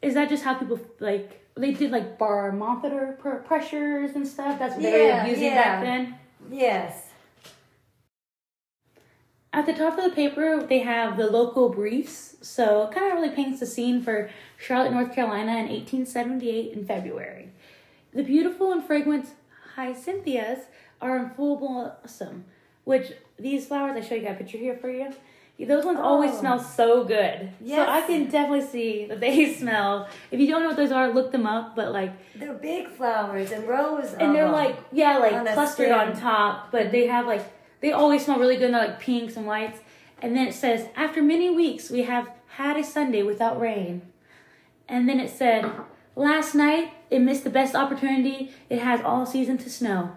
is 0.00 0.14
that 0.14 0.30
just 0.30 0.42
how 0.42 0.54
people 0.54 0.80
like 0.98 1.44
they 1.54 1.72
did 1.72 1.90
like 1.90 2.18
barometer 2.18 3.18
pr- 3.20 3.36
pressures 3.46 4.16
and 4.16 4.26
stuff? 4.26 4.58
That's 4.58 4.74
what 4.74 4.82
they 4.82 5.06
Yeah, 5.08 5.22
were 5.24 5.28
using 5.28 5.44
yeah. 5.44 5.62
back 5.62 5.82
then. 5.84 6.14
Yes. 6.50 7.06
At 9.52 9.66
the 9.66 9.74
top 9.74 9.98
of 9.98 10.04
the 10.04 10.10
paper, 10.10 10.62
they 10.62 10.78
have 10.78 11.16
the 11.16 11.26
local 11.26 11.68
briefs, 11.70 12.36
so 12.40 12.84
it 12.84 12.94
kind 12.94 13.12
of 13.12 13.18
really 13.18 13.34
paints 13.34 13.58
the 13.60 13.66
scene 13.66 14.00
for 14.00 14.30
Charlotte, 14.56 14.92
North 14.92 15.12
Carolina 15.12 15.50
in 15.52 15.68
1878 15.68 16.72
in 16.72 16.84
February. 16.86 17.50
The 18.14 18.22
beautiful 18.22 18.72
and 18.72 18.82
fragrant 18.82 19.26
hyacinthus 19.80 20.60
are 21.00 21.16
in 21.18 21.30
full 21.30 21.56
blossom, 21.56 22.44
which 22.84 23.12
these 23.38 23.66
flowers, 23.66 23.96
I 23.96 24.06
show 24.06 24.14
you 24.14 24.22
got 24.22 24.32
a 24.32 24.34
picture 24.36 24.58
here 24.58 24.76
for 24.76 24.90
you. 24.90 25.12
Those 25.66 25.84
ones 25.84 25.98
always 26.00 26.30
Oh. 26.32 26.40
smell 26.40 26.58
so 26.58 27.04
good. 27.04 27.50
So 27.68 27.86
I 27.86 28.00
can 28.06 28.24
definitely 28.30 28.66
see 28.66 29.04
that 29.06 29.20
they 29.20 29.52
smell. 29.60 30.08
If 30.30 30.40
you 30.40 30.46
don't 30.46 30.62
know 30.62 30.68
what 30.68 30.76
those 30.78 30.90
are, 30.90 31.10
look 31.12 31.32
them 31.32 31.46
up. 31.46 31.76
But 31.76 31.92
like, 31.92 32.12
They're 32.34 32.54
big 32.54 32.88
flowers 32.88 33.52
and 33.52 33.68
rows. 33.68 34.14
and 34.14 34.34
they're 34.34 34.48
like 34.50 34.76
yeah 34.90 35.18
like 35.18 35.34
On 35.34 35.46
clustered 35.46 35.90
on 35.90 36.16
top 36.16 36.70
but 36.72 36.90
they 36.92 37.06
have 37.08 37.26
like 37.26 37.42
they 37.82 37.92
always 37.92 38.24
smell 38.24 38.38
really 38.38 38.56
good 38.56 38.66
and 38.66 38.74
they're 38.74 38.86
like 38.88 39.00
pinks 39.00 39.36
and 39.36 39.46
whites 39.46 39.80
and 40.22 40.34
then 40.36 40.48
it 40.48 40.54
says 40.54 40.88
after 40.96 41.22
many 41.22 41.50
weeks 41.50 41.90
we 41.90 42.02
have 42.04 42.30
had 42.56 42.76
a 42.78 42.84
sunday 42.84 43.22
without 43.22 43.60
rain 43.60 44.00
and 44.88 45.08
then 45.08 45.20
it 45.20 45.30
said 45.30 45.70
last 46.16 46.54
night 46.54 46.92
it 47.10 47.18
missed 47.20 47.44
the 47.44 47.50
best 47.50 47.74
opportunity 47.74 48.50
it 48.68 48.78
has 48.80 49.00
all 49.00 49.24
season 49.26 49.56
to 49.58 49.70
snow 49.70 50.12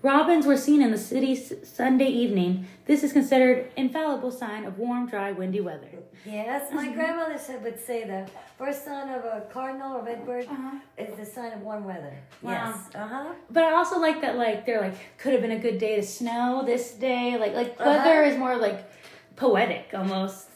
Robins 0.00 0.46
were 0.46 0.56
seen 0.56 0.80
in 0.80 0.92
the 0.92 0.96
city 0.96 1.34
Sunday 1.34 2.06
evening. 2.06 2.68
This 2.86 3.02
is 3.02 3.12
considered 3.12 3.72
infallible 3.76 4.30
sign 4.30 4.64
of 4.64 4.78
warm, 4.78 5.08
dry, 5.08 5.32
windy 5.32 5.60
weather. 5.60 5.88
Yes, 6.24 6.72
my 6.72 6.88
grandmother 6.92 7.36
said 7.36 7.64
would 7.64 7.80
say 7.84 8.04
the 8.04 8.30
first 8.56 8.84
sign 8.84 9.08
of 9.08 9.24
a 9.24 9.42
cardinal 9.52 9.96
or 9.96 10.02
redbird 10.04 10.44
Uh-huh. 10.46 10.78
is 10.96 11.16
the 11.16 11.24
sign 11.26 11.52
of 11.52 11.62
warm 11.62 11.84
weather. 11.84 12.14
Wow. 12.42 12.50
Yes. 12.52 12.94
Uh 12.94 13.08
huh. 13.08 13.32
But 13.50 13.64
I 13.64 13.72
also 13.72 13.98
like 13.98 14.20
that 14.20 14.36
like 14.38 14.64
they're 14.64 14.80
like 14.80 14.94
could 15.18 15.32
have 15.32 15.42
been 15.42 15.50
a 15.50 15.58
good 15.58 15.78
day 15.80 15.96
to 15.96 16.02
snow 16.04 16.62
this 16.64 16.92
day. 16.92 17.36
Like 17.36 17.54
like 17.54 17.74
Uh-huh. 17.80 17.90
weather 17.90 18.22
is 18.22 18.38
more 18.38 18.54
like 18.56 18.88
poetic 19.34 19.90
almost. 19.94 20.47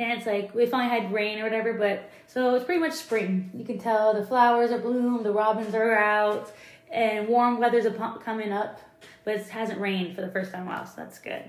And 0.00 0.12
it's 0.12 0.26
like 0.26 0.54
we 0.54 0.64
finally 0.64 0.98
had 0.98 1.12
rain 1.12 1.40
or 1.40 1.42
whatever, 1.42 1.74
but 1.74 2.10
so 2.26 2.54
it's 2.54 2.64
pretty 2.64 2.80
much 2.80 2.94
spring. 2.94 3.50
You 3.54 3.66
can 3.66 3.78
tell 3.78 4.14
the 4.14 4.24
flowers 4.24 4.70
are 4.70 4.78
bloom, 4.78 5.22
the 5.22 5.30
robins 5.30 5.74
are 5.74 5.94
out, 5.94 6.50
and 6.90 7.28
warm 7.28 7.60
weather's 7.60 7.84
coming 8.24 8.50
up. 8.50 8.80
But 9.24 9.34
it 9.34 9.48
hasn't 9.48 9.78
rained 9.78 10.14
for 10.14 10.22
the 10.22 10.30
first 10.30 10.52
time 10.52 10.62
in 10.62 10.68
a 10.68 10.70
while, 10.70 10.86
so 10.86 10.94
that's 10.96 11.18
good. 11.18 11.44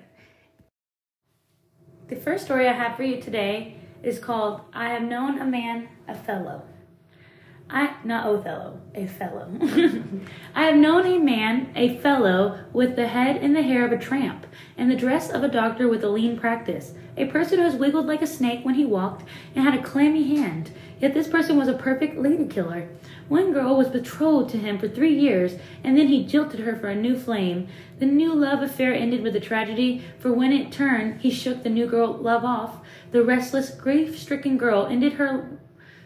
The 2.10 2.18
first 2.18 2.44
story 2.44 2.68
I 2.68 2.74
have 2.74 2.98
for 2.98 3.04
you 3.04 3.22
today 3.22 3.78
is 4.04 4.20
called 4.20 4.60
I 4.74 4.90
Have 4.90 5.04
Known 5.04 5.40
a 5.40 5.46
Man, 5.46 5.88
a 6.10 6.14
Fellow. 6.14 6.64
I 7.74 7.96
not 8.04 8.26
Othello, 8.26 8.82
a 8.94 9.08
fellow. 9.08 9.50
I 10.56 10.66
have 10.66 10.76
known 10.76 11.06
a 11.06 11.18
man, 11.18 11.72
a 11.74 11.98
fellow, 12.00 12.60
with 12.74 12.98
the 12.98 13.08
head 13.08 13.38
and 13.38 13.56
the 13.56 13.62
hair 13.62 13.86
of 13.86 13.94
a 13.94 13.98
tramp, 13.98 14.46
and 14.78 14.92
the 14.92 14.96
dress 14.96 15.30
of 15.30 15.42
a 15.42 15.48
doctor 15.48 15.88
with 15.88 16.04
a 16.04 16.10
lean 16.10 16.38
practice. 16.38 16.94
A 17.16 17.28
person 17.28 17.60
who 17.60 17.64
has 17.64 17.76
wiggled 17.76 18.08
like 18.08 18.22
a 18.22 18.28
snake 18.28 18.66
when 18.66 18.76
he 18.76 18.84
walked, 18.84 19.24
and 19.56 19.64
had 19.64 19.74
a 19.74 19.84
clammy 19.84 20.36
hand. 20.36 20.72
Yet 21.00 21.14
this 21.14 21.30
person 21.30 21.58
was 21.58 21.70
a 21.70 21.74
perfect 21.74 22.18
lady 22.18 22.46
killer. 22.46 22.90
One 23.30 23.54
girl 23.54 23.78
was 23.78 23.88
betrothed 23.88 24.50
to 24.52 24.58
him 24.58 24.78
for 24.78 24.90
three 24.90 25.18
years, 25.18 25.56
and 25.82 25.98
then 25.98 26.08
he 26.08 26.26
jilted 26.26 26.60
her 26.62 26.76
for 26.76 26.90
a 26.90 26.96
new 26.96 27.18
flame. 27.18 27.70
The 28.00 28.06
new 28.06 28.36
love 28.36 28.62
affair 28.62 28.94
ended 28.94 29.22
with 29.22 29.36
a 29.38 29.40
tragedy, 29.40 30.04
for 30.20 30.34
when 30.34 30.52
it 30.52 30.74
turned, 30.74 31.22
he 31.22 31.32
shook 31.32 31.64
the 31.64 31.70
new 31.70 31.88
girl 31.88 32.12
love 32.12 32.44
off. 32.44 32.80
The 33.12 33.24
restless, 33.24 33.72
grief-stricken 33.72 34.58
girl 34.58 34.86
ended 34.86 35.14
her 35.14 35.58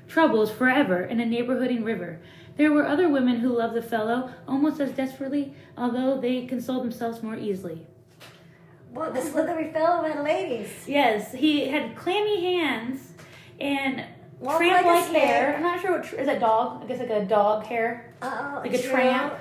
troubles 0.07 0.51
forever 0.51 1.01
in 1.03 1.19
a 1.19 1.25
neighborhooding 1.25 1.83
river. 1.85 2.19
There 2.57 2.71
were 2.71 2.85
other 2.85 3.09
women 3.09 3.38
who 3.39 3.50
loved 3.50 3.74
the 3.75 3.81
fellow 3.81 4.29
almost 4.47 4.79
as 4.79 4.91
desperately, 4.91 5.53
although 5.77 6.19
they 6.19 6.45
consoled 6.45 6.83
themselves 6.83 7.21
more 7.21 7.35
easily. 7.35 7.85
Well, 8.93 9.12
the 9.12 9.21
slithery 9.21 9.71
fellow 9.74 10.03
had 10.07 10.24
ladies. 10.24 10.69
Yes, 10.88 11.33
he 11.33 11.67
had 11.67 11.95
clammy 11.97 12.41
hands 12.41 13.12
and 13.59 14.05
Walked 14.39 14.57
tramp 14.59 14.85
like 14.85 15.05
hair. 15.12 15.55
I'm 15.55 15.63
not 15.63 15.81
sure 15.81 15.91
what 15.97 16.03
tr- 16.05 16.15
is 16.15 16.27
that 16.27 16.39
dog. 16.39 16.83
I 16.83 16.88
guess 16.88 17.00
like 17.00 17.09
a 17.09 17.25
dog 17.25 17.65
hair, 17.65 18.13
Uh, 18.21 18.62
like 18.63 18.74
a 18.74 18.81
tramp. 18.81 19.33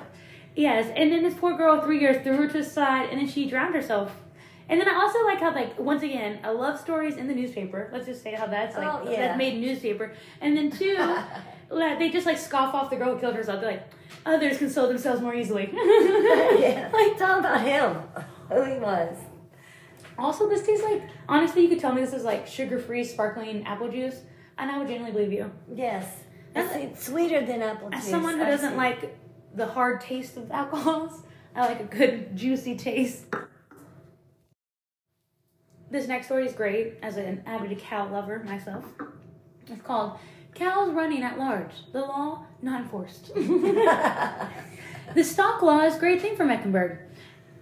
Yes, 0.56 0.92
and 0.96 1.10
then 1.12 1.22
this 1.22 1.34
poor 1.34 1.56
girl, 1.56 1.80
three 1.82 2.00
years, 2.00 2.22
threw 2.22 2.36
her 2.36 2.46
to 2.48 2.58
the 2.58 2.64
side, 2.64 3.10
and 3.10 3.20
then 3.20 3.28
she 3.28 3.48
drowned 3.48 3.74
herself. 3.74 4.20
And 4.68 4.80
then 4.80 4.88
I 4.88 4.94
also 4.94 5.24
like 5.24 5.40
how, 5.40 5.54
like, 5.54 5.78
once 5.78 6.02
again, 6.02 6.40
I 6.42 6.50
love 6.50 6.80
stories 6.80 7.16
in 7.16 7.28
the 7.28 7.34
newspaper. 7.34 7.90
Let's 7.92 8.06
just 8.06 8.22
say 8.22 8.32
how 8.34 8.46
that's 8.46 8.76
like 8.76 8.86
Oh, 8.86 9.10
yeah. 9.10 9.20
that's 9.28 9.38
made 9.38 9.60
newspaper. 9.60 10.14
And 10.40 10.56
then 10.56 10.70
two, 10.70 10.96
like, 11.70 11.98
they 11.98 12.08
just 12.10 12.24
like 12.26 12.38
scoff 12.38 12.74
off 12.74 12.88
the 12.90 12.96
girl 12.96 13.14
who 13.14 13.20
killed 13.20 13.34
herself. 13.34 13.60
They're 13.60 13.72
like, 13.72 13.88
others 14.24 14.56
console 14.58 14.88
themselves 14.88 15.20
more 15.20 15.34
easily. 15.34 15.68
yeah. 15.74 16.88
Like, 16.92 17.18
tell 17.18 17.38
about 17.40 17.60
him, 17.60 17.96
who 18.48 18.64
he 18.64 18.78
was. 18.78 19.16
Also, 20.16 20.48
this 20.48 20.64
tastes 20.64 20.84
like 20.84 21.02
honestly, 21.28 21.62
you 21.62 21.68
could 21.68 21.80
tell 21.80 21.92
me 21.92 22.00
this 22.00 22.14
is 22.14 22.24
like 22.24 22.46
sugar-free 22.46 23.04
sparkling 23.04 23.66
apple 23.66 23.90
juice, 23.90 24.16
and 24.56 24.70
I 24.70 24.78
would 24.78 24.86
genuinely 24.86 25.12
believe 25.12 25.32
you. 25.32 25.50
Yes. 25.74 26.06
That's- 26.54 26.76
It's 26.76 27.06
sweeter 27.06 27.44
than 27.44 27.60
apple 27.62 27.88
As 27.92 28.02
juice. 28.02 28.10
someone 28.10 28.38
who 28.38 28.44
doesn't 28.44 28.76
like 28.76 29.18
the 29.54 29.66
hard 29.66 30.00
taste 30.00 30.36
of 30.36 30.50
alcohols, 30.52 31.22
I 31.54 31.66
like 31.66 31.80
a 31.80 31.84
good 31.84 32.36
juicy 32.36 32.76
taste. 32.76 33.24
This 35.94 36.08
next 36.08 36.26
story 36.26 36.44
is 36.44 36.52
great 36.52 36.94
as 37.04 37.18
an 37.18 37.44
avid 37.46 37.78
cow 37.78 38.10
lover 38.10 38.42
myself. 38.42 38.84
It's 39.68 39.80
called 39.82 40.18
Cows 40.52 40.92
Running 40.92 41.22
at 41.22 41.38
Large. 41.38 41.70
The 41.92 42.00
law 42.00 42.46
not 42.60 42.80
enforced. 42.80 43.32
the 43.36 45.22
stock 45.22 45.62
law 45.62 45.82
is 45.82 45.94
a 45.94 45.98
great 46.00 46.20
thing 46.20 46.34
for 46.34 46.44
Mecklenburg, 46.44 46.98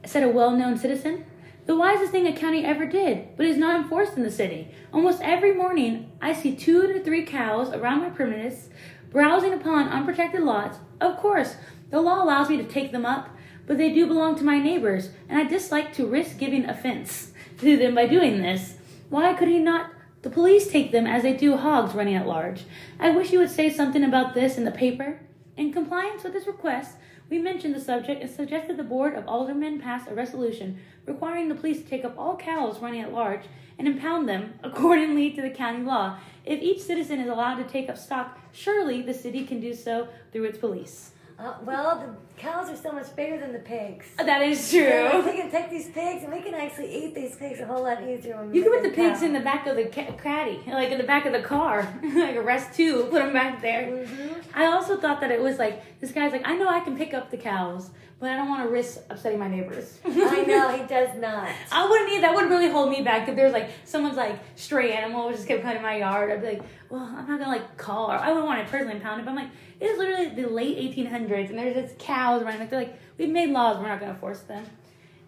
said 0.07 0.23
a 0.23 0.31
well-known 0.31 0.79
citizen. 0.79 1.27
The 1.67 1.77
wisest 1.77 2.11
thing 2.11 2.27
a 2.27 2.33
county 2.33 2.65
ever 2.65 2.87
did, 2.87 3.37
but 3.37 3.45
is 3.45 3.59
not 3.59 3.79
enforced 3.79 4.17
in 4.17 4.23
the 4.23 4.31
city. 4.31 4.69
Almost 4.95 5.21
every 5.21 5.53
morning, 5.55 6.11
I 6.23 6.33
see 6.33 6.57
two 6.57 6.91
to 6.91 7.05
three 7.05 7.27
cows 7.27 7.69
around 7.69 8.01
my 8.01 8.09
premises, 8.09 8.71
browsing 9.11 9.53
upon 9.53 9.89
unprotected 9.89 10.41
lots. 10.41 10.79
Of 11.03 11.19
course, 11.19 11.57
the 11.91 12.01
law 12.01 12.25
allows 12.25 12.49
me 12.49 12.57
to 12.57 12.65
take 12.65 12.93
them 12.93 13.05
up, 13.05 13.29
but 13.67 13.77
they 13.77 13.93
do 13.93 14.07
belong 14.07 14.37
to 14.37 14.43
my 14.43 14.59
neighbors, 14.59 15.11
and 15.29 15.39
I 15.39 15.45
dislike 15.45 15.93
to 15.97 16.07
risk 16.07 16.39
giving 16.39 16.65
offense 16.65 17.32
to 17.63 17.77
them 17.77 17.95
by 17.95 18.07
doing 18.07 18.43
this. 18.43 18.77
Why 19.09 19.35
could 19.35 19.49
he 19.49 19.59
not 19.59 19.91
the 20.23 20.31
police 20.31 20.69
take 20.69 20.93
them 20.93 21.07
as 21.07 21.23
they 21.23 21.35
do 21.35 21.57
hogs 21.57 21.95
running 21.95 22.15
at 22.15 22.27
large? 22.27 22.65
I 22.99 23.11
wish 23.11 23.33
you 23.33 23.39
would 23.39 23.51
say 23.51 23.71
something 23.71 24.05
about 24.05 24.35
this 24.35 24.59
in 24.59 24.65
the 24.65 24.71
paper. 24.71 25.21
In 25.57 25.73
compliance 25.73 26.25
with 26.25 26.33
this 26.33 26.47
request, 26.47 26.97
we 27.31 27.39
mentioned 27.39 27.75
the 27.75 27.81
subject 27.81 28.21
and 28.21 28.31
suggested 28.31 28.77
the 28.77 28.83
Board 28.83 29.15
of 29.15 29.25
Aldermen 29.27 29.81
pass 29.81 30.07
a 30.07 30.15
resolution 30.15 30.79
requiring 31.07 31.49
the 31.49 31.55
police 31.55 31.79
to 31.79 31.89
take 31.89 32.05
up 32.05 32.19
all 32.19 32.37
cows 32.37 32.81
running 32.81 33.01
at 33.01 33.13
large 33.13 33.45
and 33.79 33.87
impound 33.87 34.29
them 34.29 34.55
accordingly 34.63 35.31
to 35.31 35.41
the 35.41 35.51
county 35.51 35.85
law. 35.85 36.19
If 36.45 36.61
each 36.61 36.81
citizen 36.81 37.21
is 37.21 37.29
allowed 37.29 37.57
to 37.57 37.65
take 37.65 37.89
up 37.89 37.97
stock, 37.97 38.39
surely 38.51 39.03
the 39.03 39.15
city 39.15 39.45
can 39.47 39.61
do 39.61 39.73
so 39.73 40.09
through 40.33 40.45
its 40.45 40.59
police. 40.59 41.12
Uh, 41.43 41.55
well, 41.65 41.99
the 41.99 42.41
cows 42.41 42.71
are 42.71 42.77
so 42.77 42.93
much 42.93 43.15
bigger 43.17 43.37
than 43.37 43.53
the 43.53 43.59
pigs. 43.59 44.07
That 44.17 44.43
is 44.43 44.73
Yeah, 44.73 45.11
true. 45.11 45.25
we 45.33 45.37
can 45.41 45.51
take 45.51 45.71
these 45.71 45.89
pigs 45.89 46.23
and 46.23 46.33
we 46.33 46.41
can 46.41 46.55
actually 46.55 46.95
eat 46.95 47.15
these 47.17 47.35
pigs 47.35 47.59
a 47.59 47.67
whole 47.67 47.83
lot 47.83 48.01
easier. 48.05 48.37
When 48.37 48.55
You 48.55 48.63
can 48.63 48.73
put 48.73 48.83
the 48.85 48.91
pigs 48.91 49.21
cow. 49.21 49.27
in 49.27 49.33
the 49.33 49.41
back 49.41 49.67
of 49.67 49.75
the 49.75 49.87
ca- 49.87 50.13
caddy, 50.23 50.61
like 50.69 50.91
in 50.91 50.99
the 50.99 51.05
back 51.05 51.27
of 51.27 51.33
the 51.33 51.43
car, 51.43 51.83
like 52.15 52.37
a 52.37 52.43
rest 52.43 52.75
two, 52.77 53.05
put 53.11 53.23
them 53.25 53.33
back 53.33 53.61
there. 53.61 53.83
Mhm. 54.07 54.43
I 54.55 54.67
also 54.67 54.97
thought 54.97 55.21
that 55.21 55.33
it 55.33 55.41
was 55.43 55.59
like 55.59 55.83
this 56.01 56.13
guy's 56.13 56.31
like, 56.31 56.47
I 56.47 56.55
know 56.57 56.69
I 56.69 56.79
can 56.81 56.97
pick 56.97 57.13
up 57.13 57.31
the 57.33 57.39
cows, 57.39 57.91
but 58.23 58.31
I 58.31 58.37
don't 58.37 58.49
want 58.49 58.63
to 58.63 58.69
risk 58.69 59.01
upsetting 59.11 59.41
my 59.41 59.49
neighbors. 59.49 59.99
I 60.05 60.45
know 60.47 60.69
he 60.77 60.87
does 60.87 61.19
not. 61.19 61.51
I 61.73 61.89
wouldn't 61.89 62.09
need 62.09 62.23
that. 62.23 62.33
Would 62.33 62.49
really 62.49 62.71
hold 62.71 62.89
me 62.89 63.03
back 63.03 63.29
if 63.29 63.35
there's 63.35 63.53
like 63.53 63.69
someone's 63.85 64.17
like 64.17 64.39
stray 64.55 64.93
animal 64.93 65.33
just 65.33 65.49
kept 65.49 65.63
coming 65.63 65.79
in 65.79 65.83
my 65.83 65.97
yard. 65.97 66.31
I'd 66.31 66.41
be 66.41 66.47
like, 66.47 66.63
well, 66.89 67.03
I'm 67.03 67.27
not 67.27 67.41
gonna 67.41 67.49
like 67.49 67.77
call 67.77 68.13
or 68.13 68.15
I 68.15 68.29
wouldn't 68.29 68.47
want 68.47 68.65
to 68.65 68.71
personally 68.71 68.95
impound 68.95 69.21
it. 69.21 69.25
But 69.25 69.33
I'm 69.33 69.37
like, 69.37 69.51
it's 69.81 69.99
literally 69.99 70.29
the 70.41 70.49
late 70.49 70.97
1800s, 70.97 71.51
and 71.51 71.59
there's 71.59 71.75
just 71.75 71.99
cows 71.99 72.45
running. 72.45 72.61
Like 72.61 72.71
they're 72.71 72.79
like, 72.79 72.97
we've 73.19 73.29
made 73.29 73.51
laws, 73.51 73.79
we're 73.79 73.89
not 73.89 73.99
gonna 73.99 74.15
force 74.15 74.43
them. 74.43 74.65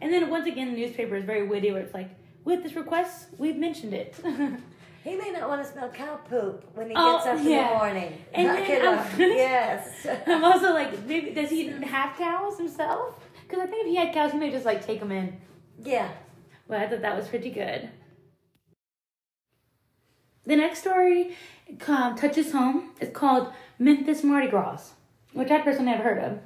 And 0.00 0.12
then 0.12 0.30
once 0.30 0.46
again, 0.46 0.72
the 0.72 0.80
newspaper 0.80 1.16
is 1.16 1.24
very 1.24 1.48
witty, 1.48 1.72
where 1.72 1.82
it's 1.82 1.94
like, 1.94 2.10
with 2.44 2.62
this 2.62 2.74
request, 2.74 3.26
we've 3.38 3.56
mentioned 3.56 3.92
it. 3.92 4.14
He 5.04 5.14
may 5.16 5.30
not 5.32 5.48
want 5.48 5.62
to 5.62 5.70
smell 5.70 5.90
cow 5.90 6.16
poop 6.28 6.64
when 6.74 6.88
he 6.88 6.94
Oh, 6.96 7.16
gets 7.18 7.26
up 7.26 7.38
in 7.38 7.52
yeah. 7.52 7.68
the 7.72 7.76
morning. 7.76 8.18
And 8.32 8.48
Knock 8.48 8.56
then 8.66 8.70
it 8.70 8.84
I'm- 8.84 8.98
off. 8.98 9.18
yes. 9.18 10.06
I'm 10.26 10.42
also 10.44 10.72
like, 10.72 11.04
maybe 11.06 11.30
does 11.30 11.50
he 11.50 11.68
have 11.68 12.16
cows 12.16 12.56
himself? 12.56 13.20
Because 13.42 13.60
I 13.62 13.66
think 13.66 13.82
if 13.82 13.88
he 13.88 13.96
had 13.96 14.14
cows, 14.14 14.32
he 14.32 14.38
may 14.38 14.50
just 14.50 14.64
like 14.64 14.84
take 14.84 15.00
them 15.00 15.12
in. 15.12 15.36
yeah. 15.82 16.08
Well, 16.66 16.80
I 16.80 16.88
thought 16.88 17.02
that 17.02 17.14
was 17.14 17.28
pretty 17.28 17.50
good. 17.50 17.90
The 20.46 20.56
next 20.56 20.78
story 20.80 21.36
um, 21.88 22.16
touches 22.16 22.52
home. 22.52 22.92
It's 23.00 23.14
called 23.14 23.52
Memphis 23.78 24.24
Mardi 24.24 24.48
Gras, 24.48 24.92
which 25.34 25.50
I 25.50 25.60
personally 25.60 25.90
never 25.92 26.02
heard 26.02 26.18
of. 26.24 26.38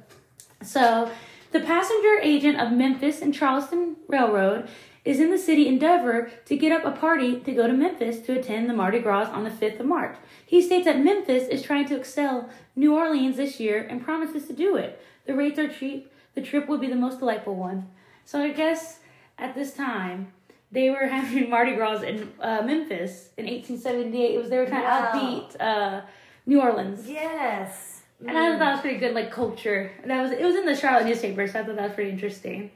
So, 0.67 1.09
the 1.51 1.61
passenger 1.61 2.19
agent 2.21 2.59
of 2.59 2.73
Memphis 2.73 3.21
and 3.21 3.33
Charleston 3.33 3.95
Railroad 4.09 4.67
is 5.05 5.19
in 5.19 5.31
the 5.31 5.37
city 5.37 5.67
endeavor 5.67 6.29
to 6.45 6.57
get 6.57 6.71
up 6.71 6.83
a 6.85 6.91
party 6.97 7.39
to 7.39 7.51
go 7.53 7.67
to 7.67 7.73
Memphis 7.73 8.19
to 8.21 8.37
attend 8.37 8.69
the 8.69 8.73
Mardi 8.73 8.99
Gras 8.99 9.29
on 9.29 9.43
the 9.43 9.49
5th 9.49 9.79
of 9.79 9.85
March. 9.85 10.17
He 10.45 10.61
states 10.61 10.85
that 10.85 10.99
Memphis 10.99 11.47
is 11.47 11.61
trying 11.61 11.87
to 11.87 11.97
excel 11.97 12.49
New 12.75 12.95
Orleans 12.95 13.37
this 13.37 13.59
year 13.59 13.85
and 13.89 14.03
promises 14.03 14.45
to 14.47 14.53
do 14.53 14.75
it. 14.75 15.01
The 15.25 15.35
rates 15.35 15.57
are 15.59 15.67
cheap. 15.67 16.11
The 16.35 16.41
trip 16.41 16.67
will 16.67 16.77
be 16.77 16.87
the 16.87 16.95
most 16.95 17.19
delightful 17.19 17.55
one. 17.55 17.87
So 18.25 18.41
I 18.41 18.49
guess 18.51 18.99
at 19.37 19.55
this 19.55 19.73
time 19.73 20.33
they 20.71 20.89
were 20.89 21.07
having 21.17 21.49
Mardi 21.49 21.75
Gras 21.75 22.01
in 22.01 22.31
uh, 22.39 22.61
Memphis 22.63 23.29
in 23.37 23.45
1878. 23.45 24.35
It 24.35 24.39
was 24.39 24.49
they 24.49 24.57
were 24.57 24.65
trying 24.65 24.83
Wow. 24.83 25.11
to 25.11 25.17
outbeat 25.17 25.55
uh, 25.61 26.01
New 26.45 26.61
Orleans. 26.61 27.07
Yes. 27.09 28.01
And 28.19 28.37
I 28.37 28.49
thought 28.51 28.59
that 28.59 28.71
was 28.73 28.81
pretty 28.81 28.97
good, 28.97 29.15
like 29.15 29.31
culture. 29.31 29.91
That 30.05 30.21
was 30.21 30.31
it 30.31 30.43
was 30.43 30.55
in 30.55 30.65
the 30.65 30.75
Charlotte 30.75 31.05
newspaper, 31.05 31.47
so 31.47 31.61
I 31.61 31.63
thought 31.63 31.77
that 31.77 31.83
was 31.87 31.93
pretty 31.93 32.09
interesting. 32.11 32.69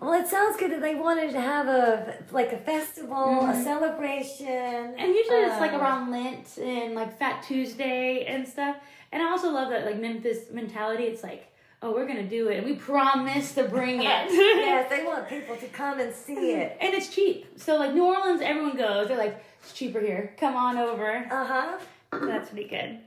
Well, 0.00 0.12
it 0.12 0.28
sounds 0.28 0.56
good 0.56 0.70
that 0.72 0.80
they 0.80 0.94
wanted 0.94 1.32
to 1.32 1.40
have 1.40 1.66
a 1.66 2.14
like 2.30 2.52
a 2.52 2.58
festival, 2.58 3.16
a 3.40 3.52
Mhm. 3.52 3.64
celebration. 3.64 4.46
And 4.46 5.12
usually 5.14 5.38
it's 5.38 5.60
like 5.60 5.72
um, 5.72 5.80
around 5.80 6.10
Lent 6.10 6.56
and 6.58 6.94
like 6.94 7.18
Fat 7.18 7.42
Tuesday 7.42 8.24
and 8.26 8.46
stuff. 8.46 8.76
And 9.12 9.22
I 9.22 9.30
also 9.30 9.50
love 9.50 9.70
that 9.70 9.84
like 9.86 9.96
Memphis 9.98 10.50
mentality. 10.52 11.04
It's 11.04 11.22
like, 11.22 11.52
oh, 11.82 11.92
we're 11.92 12.06
gonna 12.06 12.22
do 12.28 12.48
it, 12.48 12.58
and 12.58 12.66
we 12.66 12.74
promise 12.74 13.54
to 13.54 13.64
bring 13.64 14.00
it. 14.00 14.04
yes, 14.30 14.88
they 14.90 15.04
want 15.04 15.28
people 15.34 15.56
to 15.56 15.66
come 15.68 15.98
and 15.98 16.14
see 16.14 16.52
it. 16.52 16.76
And 16.80 16.94
it's 16.94 17.08
cheap. 17.08 17.46
So 17.58 17.76
like 17.76 17.92
New 17.94 18.04
Orleans, 18.04 18.40
everyone 18.40 18.76
goes. 18.76 19.08
They're 19.08 19.18
like, 19.18 19.42
it's 19.62 19.72
cheaper 19.72 20.00
here. 20.00 20.34
Come 20.38 20.54
on 20.56 20.78
over. 20.78 21.26
Uh 21.30 21.44
huh. 21.44 21.78
That's 22.12 22.50
pretty 22.50 22.68
good. 22.68 23.00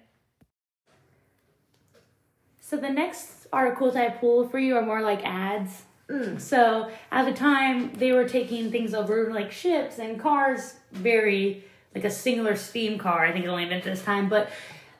So 2.60 2.78
the 2.78 2.90
next 2.90 3.48
articles 3.52 3.96
I 3.96 4.10
pulled 4.10 4.52
for 4.52 4.60
you 4.60 4.76
are 4.78 4.82
more 4.86 5.02
like 5.02 5.22
ads. 5.26 5.84
Mm. 6.12 6.42
So 6.42 6.92
at 7.12 7.26
the 7.26 7.34
time, 7.34 7.94
they 7.94 8.12
were 8.12 8.28
taking 8.28 8.72
things 8.72 8.94
over 8.94 9.32
like 9.34 9.52
ships 9.52 9.98
and 9.98 10.20
cars, 10.20 10.76
very 10.92 11.64
like 11.96 12.04
a 12.04 12.12
singular 12.12 12.56
steam 12.56 12.98
car. 12.98 13.26
I 13.26 13.32
think 13.32 13.46
it 13.46 13.48
only 13.48 13.64
invented 13.64 13.94
this 13.94 14.04
time, 14.04 14.28
but 14.30 14.50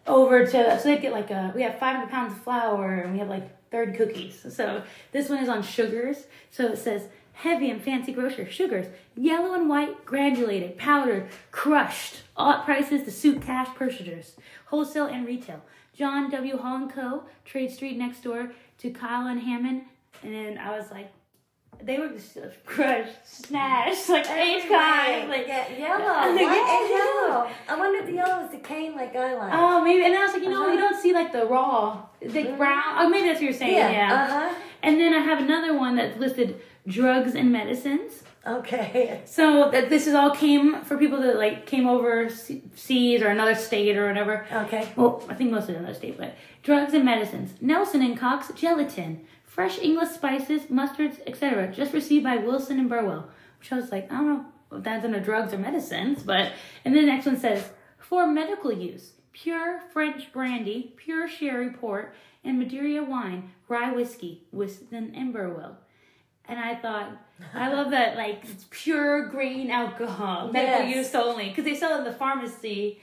over 0.08 0.46
to 0.46 0.80
so 0.80 0.84
they'd 0.84 1.02
get 1.02 1.12
like 1.12 1.30
a 1.30 1.52
we 1.56 1.62
have 1.62 1.78
500 1.78 2.10
pounds 2.10 2.34
of 2.34 2.42
flour 2.42 3.02
and 3.02 3.14
we 3.14 3.20
have 3.20 3.30
like 3.30 3.50
30 3.72 3.98
cookies. 3.98 4.46
So 4.56 4.84
this 5.12 5.30
one 5.30 5.40
is 5.40 5.50
on 5.50 5.64
sugars. 5.64 6.26
So 6.50 6.68
it 6.68 6.78
says 6.78 7.08
heavy 7.34 7.70
and 7.70 7.82
fancy 7.82 8.14
grocer 8.14 8.50
sugars, 8.50 8.88
yellow 9.16 9.54
and 9.54 9.70
white, 9.70 10.06
granulated, 10.06 10.78
powdered, 10.78 11.28
crushed, 11.52 12.22
all 12.36 12.52
at 12.54 12.66
prices 12.66 13.04
to 13.04 13.12
suit 13.12 13.42
cash 13.42 13.68
purchasers, 13.76 14.36
wholesale 14.66 15.06
and 15.06 15.26
retail. 15.26 15.62
John 15.94 16.30
W. 16.32 16.58
Hall 16.58 16.88
Co. 16.88 17.24
Trade 17.46 17.72
Street 17.72 17.98
next 17.98 18.24
door 18.24 18.52
to 18.80 18.92
Kyle 18.92 19.28
and 19.28 19.42
Hammond, 19.42 19.84
and 20.24 20.34
then 20.34 20.58
I 20.58 20.78
was 20.78 20.92
like, 20.92 21.12
they 21.84 21.98
were 21.98 22.10
just 22.10 22.38
crushed, 22.66 23.10
smashed, 23.26 24.08
like 24.10 24.26
each 24.26 24.68
kind, 24.70 25.30
like 25.30 25.48
yeah, 25.48 25.68
yellow, 25.76 26.04
white 26.36 26.38
and 26.38 26.90
yellow. 26.90 27.50
I 27.68 27.76
wonder 27.76 28.00
if 28.00 28.06
the 28.06 28.14
yellow 28.14 28.46
is 28.46 28.52
the 28.52 28.58
cane 28.60 28.96
like 28.96 29.16
I 29.16 29.36
like. 29.36 29.52
Oh, 29.54 29.84
maybe. 29.84 30.06
And 30.06 30.14
I 30.14 30.24
was 30.26 30.34
like, 30.34 30.44
you 30.44 30.50
know, 30.50 30.62
Uh-huh. 30.64 30.74
you 30.74 30.80
don't 30.80 31.02
see 31.02 31.14
like 31.14 31.32
the 31.32 31.46
raw, 31.46 32.04
the 32.22 32.44
brown. 32.58 32.84
Oh, 32.98 33.10
maybe 33.10 33.28
that's 33.28 33.38
what 33.40 33.44
you're 33.46 33.54
saying. 33.54 33.74
Yeah. 33.78 34.14
Uh 34.14 34.28
huh. 34.50 34.56
And 34.84 35.00
then 35.00 35.14
I 35.14 35.20
have 35.20 35.40
another 35.40 35.76
one 35.78 35.96
that's 35.96 36.18
listed 36.20 36.62
drugs 36.88 37.34
and 37.36 37.52
medicines. 37.52 38.24
Okay. 38.46 39.22
So 39.26 39.72
that 39.72 39.90
this 39.90 40.06
is 40.08 40.14
all 40.14 40.32
came 40.36 40.84
for 40.84 40.98
people 40.98 41.20
that 41.22 41.38
like 41.38 41.66
came 41.66 41.88
over 41.88 42.30
seas 42.30 43.22
or 43.24 43.28
another 43.30 43.56
state 43.56 43.98
or 43.98 44.08
whatever. 44.08 44.46
Okay. 44.52 44.88
Well, 44.96 45.24
I 45.30 45.34
think 45.36 45.50
mostly 45.52 45.74
another 45.76 45.94
state, 45.96 46.18
but 46.18 46.36
drugs 46.62 46.94
and 46.94 47.06
medicines. 47.06 47.54
Nelson 47.62 48.02
and 48.04 48.18
Cox 48.18 48.52
gelatin, 48.56 49.22
fresh 49.52 49.78
English 49.80 50.10
spices, 50.10 50.62
mustards, 50.68 51.20
etc. 51.28 51.68
Just 51.74 51.94
received 51.94 52.24
by 52.24 52.38
Wilson 52.38 52.80
and 52.80 52.88
Burwell. 52.90 53.30
Which 53.60 53.72
I 53.72 53.76
was 53.76 53.92
like, 53.92 54.10
I 54.12 54.16
don't 54.16 54.28
know 54.28 54.46
if 54.78 54.84
that's 54.84 55.04
in 55.04 55.12
the 55.12 55.20
drugs 55.20 55.54
or 55.54 55.58
medicines, 55.58 56.24
but 56.24 56.54
and 56.86 56.96
then 56.96 57.06
the 57.06 57.12
next 57.12 57.26
one 57.26 57.38
says 57.38 57.70
for 57.98 58.26
medical 58.26 58.72
use, 58.72 59.12
pure 59.34 59.82
French 59.92 60.32
brandy, 60.32 60.94
pure 60.96 61.28
sherry 61.28 61.70
port, 61.70 62.16
and 62.46 62.58
Madeira 62.60 63.04
wine, 63.04 63.52
rye 63.68 63.92
whiskey, 63.92 64.44
Wilson 64.54 65.14
and 65.16 65.34
Burwell. 65.34 65.78
And 66.48 66.58
I 66.60 66.76
thought, 66.76 67.10
I 67.54 67.72
love 67.72 67.92
that, 67.92 68.18
like, 68.18 68.44
it's 68.44 68.66
pure 68.72 69.28
grain 69.28 69.70
alcohol, 69.70 70.52
medical 70.52 70.88
Yes. 70.88 70.96
use 70.96 71.16
only, 71.16 71.50
because 71.50 71.66
they 71.66 71.76
sell 71.76 71.96
it 71.96 72.00
in 72.00 72.04
the 72.06 72.14
pharmacy. 72.14 73.00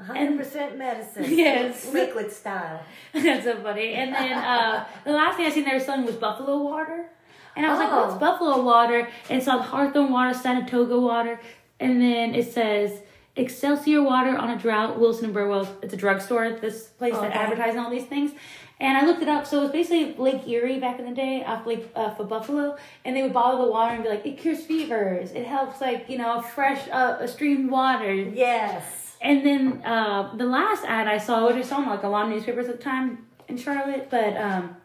100% 0.00 0.76
medicine. 0.76 1.24
Yes. 1.36 1.92
Liquid 1.92 2.32
style. 2.32 2.82
That's 3.12 3.44
so 3.44 3.56
funny. 3.62 3.94
And 3.94 4.14
then 4.14 4.32
uh, 4.32 4.86
the 5.04 5.12
last 5.12 5.36
thing 5.36 5.46
I 5.46 5.50
seen 5.50 5.64
they 5.64 5.72
were 5.72 5.80
selling 5.80 6.04
was 6.06 6.16
buffalo 6.16 6.58
water. 6.58 7.06
And 7.54 7.66
I 7.66 7.70
was 7.70 7.78
like, 7.78 7.90
Oh. 7.92 8.06
what's 8.06 8.18
buffalo 8.18 8.62
water? 8.62 9.08
And 9.28 9.38
it's 9.38 9.46
called 9.46 9.62
Hawthorne 9.62 10.10
water, 10.10 10.32
Saratoga 10.34 10.98
water. 10.98 11.38
And 11.78 12.00
then 12.00 12.34
it 12.34 12.52
says 12.52 13.00
Excelsior 13.36 14.02
water 14.02 14.36
on 14.36 14.50
a 14.50 14.58
drought, 14.58 14.98
Wilson 14.98 15.26
and 15.26 15.34
Burwell. 15.34 15.68
It's 15.82 15.94
a 15.94 15.96
drugstore, 15.96 16.44
at 16.44 16.60
this 16.60 16.84
place 16.88 17.14
that 17.14 17.32
advertises 17.32 17.78
all 17.78 17.90
these 17.90 18.04
things. 18.04 18.32
And 18.80 18.96
I 18.98 19.06
looked 19.06 19.22
it 19.22 19.28
up. 19.28 19.46
So 19.46 19.58
it 19.58 19.62
was 19.62 19.70
basically 19.72 20.14
Lake 20.14 20.46
Erie 20.48 20.80
back 20.80 20.98
in 20.98 21.06
the 21.06 21.14
day, 21.14 21.44
off 21.44 21.66
Lake 21.66 21.88
uh, 21.94 22.10
for 22.14 22.24
Buffalo. 22.24 22.76
And 23.04 23.16
they 23.16 23.22
would 23.22 23.32
bottle 23.32 23.64
the 23.64 23.70
water 23.70 23.94
and 23.94 24.02
be 24.02 24.08
like, 24.10 24.26
it 24.26 24.38
cures 24.38 24.64
fevers. 24.66 25.32
It 25.32 25.46
helps, 25.46 25.80
like, 25.80 26.10
you 26.10 26.18
know, 26.18 26.40
fresh 26.42 26.88
uh, 26.90 27.26
stream 27.26 27.70
water. 27.70 28.12
Yes. 28.12 29.01
And 29.22 29.46
then 29.46 29.82
uh, 29.84 30.34
the 30.36 30.44
last 30.46 30.84
ad 30.84 31.06
I 31.06 31.18
saw, 31.18 31.46
which 31.46 31.56
I 31.56 31.62
saw 31.62 31.80
in 31.82 31.88
like 31.88 32.02
a 32.02 32.08
lot 32.08 32.24
of 32.26 32.30
newspapers 32.32 32.68
at 32.68 32.78
the 32.78 32.82
time 32.82 33.26
in 33.48 33.56
Charlotte, 33.56 34.08
but 34.10 34.36
um, 34.36 34.76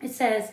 it 0.00 0.10
says, 0.10 0.50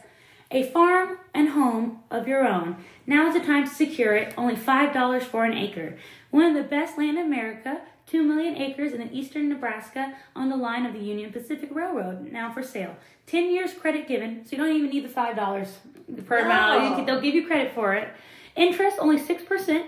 "A 0.51 0.63
farm 0.71 1.17
and 1.33 1.49
home 1.49 1.99
of 2.11 2.27
your 2.27 2.47
own. 2.47 2.77
Now 3.07 3.27
is 3.27 3.33
the 3.33 3.39
time 3.39 3.67
to 3.67 3.73
secure 3.73 4.13
it. 4.15 4.33
Only 4.37 4.55
five 4.55 4.93
dollars 4.93 5.23
for 5.23 5.43
an 5.43 5.57
acre. 5.57 5.97
One 6.29 6.45
of 6.45 6.53
the 6.53 6.63
best 6.69 6.97
land 6.97 7.17
in 7.17 7.25
America. 7.25 7.81
Two 8.07 8.23
million 8.23 8.57
acres 8.57 8.91
in 8.93 9.01
eastern 9.13 9.47
Nebraska 9.47 10.13
on 10.35 10.49
the 10.49 10.57
line 10.57 10.85
of 10.85 10.91
the 10.93 10.99
Union 10.99 11.31
Pacific 11.31 11.69
Railroad. 11.73 12.29
Now 12.31 12.51
for 12.51 12.61
sale. 12.61 12.95
Ten 13.25 13.49
years 13.51 13.73
credit 13.73 14.05
given, 14.07 14.45
so 14.45 14.51
you 14.51 14.57
don't 14.57 14.75
even 14.75 14.89
need 14.89 15.05
the 15.05 15.09
five 15.09 15.35
dollars 15.35 15.79
per 16.27 16.39
amount. 16.39 16.83
You 16.89 16.95
can- 16.95 17.05
They'll 17.05 17.21
give 17.21 17.33
you 17.33 17.47
credit 17.47 17.73
for 17.73 17.93
it. 17.93 18.09
Interest 18.55 18.97
only 18.99 19.17
six 19.17 19.41
percent." 19.43 19.85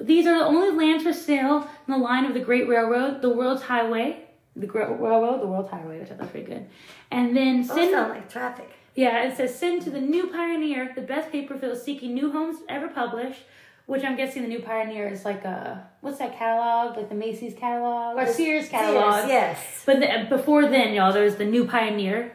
These 0.00 0.26
are 0.26 0.38
the 0.38 0.46
only 0.46 0.72
lands 0.76 1.04
for 1.04 1.12
sale 1.12 1.68
in 1.86 1.92
the 1.92 1.98
line 1.98 2.24
of 2.24 2.34
the 2.34 2.40
Great 2.40 2.66
Railroad, 2.68 3.20
the 3.22 3.28
World's 3.28 3.62
Highway, 3.62 4.24
the 4.56 4.66
Great 4.66 4.88
Railroad, 4.88 5.42
the 5.42 5.46
World 5.46 5.68
Highway, 5.68 6.00
which 6.00 6.10
I 6.10 6.14
thought 6.14 6.20
was 6.22 6.30
pretty 6.30 6.46
good. 6.46 6.66
And 7.10 7.36
then 7.36 7.62
Those 7.62 7.76
send, 7.76 7.92
sound 7.92 8.10
like 8.10 8.30
traffic. 8.30 8.70
yeah, 8.94 9.24
it 9.24 9.36
says 9.36 9.54
send 9.54 9.82
to 9.82 9.90
the 9.90 10.00
New 10.00 10.28
Pioneer, 10.28 10.92
the 10.94 11.02
best 11.02 11.30
paper 11.30 11.56
for 11.58 11.74
seeking 11.74 12.14
new 12.14 12.32
homes 12.32 12.58
ever 12.68 12.88
published. 12.88 13.40
Which 13.86 14.04
I'm 14.04 14.14
guessing 14.16 14.42
the 14.42 14.48
New 14.48 14.60
Pioneer 14.60 15.08
is 15.08 15.24
like 15.24 15.44
a 15.44 15.84
what's 16.00 16.18
that 16.18 16.38
catalog? 16.38 16.96
Like 16.96 17.08
the 17.08 17.16
Macy's 17.16 17.54
catalog 17.54 18.16
or 18.16 18.32
Sears 18.32 18.68
catalog? 18.68 19.14
Sears, 19.14 19.28
yes. 19.28 19.82
But 19.84 19.98
the, 19.98 20.26
before 20.28 20.68
then, 20.68 20.94
y'all, 20.94 21.12
there 21.12 21.24
was 21.24 21.34
the 21.36 21.44
New 21.44 21.66
Pioneer, 21.66 22.30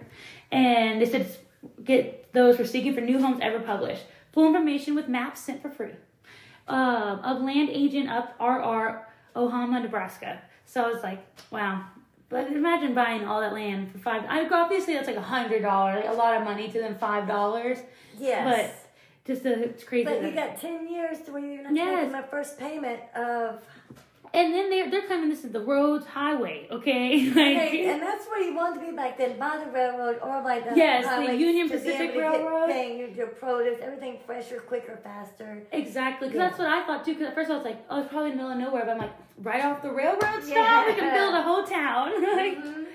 and 0.51 0.99
they 1.01 1.05
said 1.05 1.33
get 1.81 2.33
those 2.33 2.57
for 2.57 2.65
seeking 2.65 2.93
for 2.93 2.99
new 2.99 3.21
homes 3.21 3.39
ever 3.41 3.59
published. 3.61 4.03
Full 4.33 4.47
information 4.47 4.95
with 4.95 5.07
maps 5.07 5.39
sent 5.39 5.61
for 5.61 5.69
free. 5.69 5.93
Uh, 6.67 7.19
of 7.23 7.41
land 7.41 7.69
agent 7.69 8.09
up 8.09 8.35
RR 8.39 9.05
Ohama, 9.35 9.81
Nebraska. 9.83 10.41
So 10.65 10.83
I 10.83 10.87
was 10.91 11.03
like, 11.03 11.23
wow. 11.51 11.85
But 12.29 12.47
imagine 12.51 12.93
buying 12.95 13.25
all 13.25 13.39
that 13.41 13.53
land 13.53 13.91
for 13.91 13.99
five. 13.99 14.23
I 14.27 14.47
obviously 14.49 14.95
that's 14.95 15.07
like 15.07 15.15
a 15.15 15.21
hundred 15.21 15.61
dollars, 15.61 16.03
like 16.03 16.13
a 16.13 16.17
lot 16.17 16.35
of 16.37 16.43
money 16.43 16.67
to 16.69 16.79
them 16.79 16.95
five 16.95 17.27
dollars. 17.27 17.77
Yes. 18.17 18.45
But 18.45 18.85
just 19.31 19.45
a, 19.45 19.63
it's 19.63 19.83
crazy. 19.83 20.05
But 20.05 20.23
you 20.23 20.31
got 20.31 20.59
10 20.59 20.87
years 20.87 21.21
to 21.21 21.31
where 21.33 21.45
you're 21.45 21.63
not 21.63 21.75
Yes. 21.75 21.95
making 21.97 22.11
my 22.11 22.21
first 22.23 22.57
payment 22.59 22.99
of. 23.15 23.61
And 24.35 24.53
then 24.53 24.69
they're 24.69 24.89
they're 24.91 25.07
claiming 25.07 25.29
this 25.29 25.43
is 25.45 25.51
the 25.51 25.59
roads 25.61 26.05
highway, 26.05 26.67
okay? 26.69 27.25
like, 27.29 27.35
Hey, 27.35 27.89
and 27.89 28.01
that's 28.01 28.25
where 28.27 28.41
you 28.41 28.53
want 28.55 28.75
to 28.79 28.85
be 28.85 28.95
back 28.95 29.17
then, 29.17 29.39
by 29.39 29.57
the 29.63 29.71
railroad 29.71 30.19
or 30.21 30.41
by 30.43 30.59
the 30.59 30.75
Yes, 30.75 31.03
the 31.05 31.09
highway 31.09 31.37
Union 31.37 31.67
to 31.69 31.73
be 31.77 31.79
Pacific 31.79 32.15
Railroad. 32.15 32.67
thing, 32.69 32.97
your, 32.99 33.09
your 33.09 33.27
produce, 33.27 33.79
everything 33.81 34.19
fresher, 34.25 34.59
quicker, 34.59 34.99
faster. 35.03 35.63
Exactly, 35.71 36.27
because 36.27 36.37
Yeah. 36.39 36.47
that's 36.49 36.59
what 36.59 36.67
I 36.67 36.85
thought 36.85 37.05
too. 37.05 37.13
Because 37.13 37.27
at 37.29 37.35
first 37.35 37.49
I 37.49 37.55
was 37.55 37.65
like, 37.65 37.79
oh, 37.89 38.01
it's 38.01 38.09
probably 38.09 38.31
in 38.31 38.37
the 38.37 38.43
middle 38.43 38.51
of 38.53 38.59
nowhere, 38.59 38.83
but 38.85 38.91
I'm 38.91 38.97
like, 38.99 39.13
right 39.41 39.63
off 39.65 39.81
the 39.81 39.91
railroad 39.91 40.43
stop, 40.43 40.47
Yeah. 40.47 40.85
we 40.87 40.93
can 40.95 41.13
build 41.13 41.33
a 41.33 41.41
whole 41.41 41.63
town. 41.63 42.21
like, 42.35 42.57
Mhm. 42.57 42.85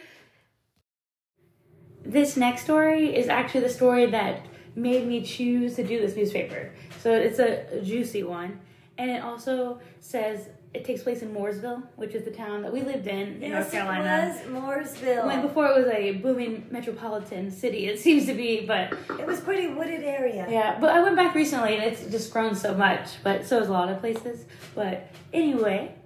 this 2.05 2.37
next 2.37 2.64
story 2.64 3.14
is 3.14 3.29
actually 3.29 3.61
the 3.61 3.68
story 3.68 4.07
that 4.07 4.46
made 4.74 5.07
me 5.07 5.22
choose 5.22 5.74
to 5.76 5.85
do 5.87 6.00
this 6.00 6.16
newspaper. 6.16 6.70
So 7.03 7.11
it's 7.12 7.38
a 7.38 7.81
juicy 7.83 8.22
one, 8.22 8.61
and 8.98 9.11
it 9.11 9.22
also 9.22 9.81
says 10.00 10.48
it 10.72 10.85
takes 10.85 11.02
place 11.02 11.22
in 11.22 11.35
Mooresville, 11.35 11.83
which 11.96 12.14
is 12.14 12.24
the 12.24 12.30
town 12.30 12.62
that 12.62 12.72
we 12.72 12.83
lived 12.83 13.09
in 13.09 13.42
in 13.42 13.50
North 13.50 13.64
Yes, 13.64 13.70
Carolina. 13.72 14.35
it 14.44 14.50
was 14.50 14.62
Mooresville. 14.62 15.26
When 15.26 15.42
before 15.42 15.66
it 15.66 15.76
was 15.76 15.92
a 15.92 16.12
booming 16.12 16.66
metropolitan 16.70 17.50
city, 17.50 17.87
it 17.87 17.98
seems 17.98 18.26
to 18.26 18.35
be, 18.35 18.64
but 18.66 18.92
it 19.18 19.26
was 19.26 19.40
pretty 19.40 19.66
wooded 19.66 20.04
area. 20.04 20.46
Yeah, 20.48 20.78
but 20.80 20.90
I 20.90 21.02
went 21.02 21.16
back 21.16 21.35
recently 21.35 21.74
and 21.74 21.83
it's 21.83 22.06
just 22.06 22.33
grown 22.33 22.54
so 22.54 22.74
much, 22.74 23.22
but 23.24 23.46
so 23.46 23.59
has 23.59 23.68
a 23.68 23.72
lot 23.72 23.88
of 23.88 23.98
places. 23.98 24.44
But 24.76 25.11
anyway, 25.33 25.96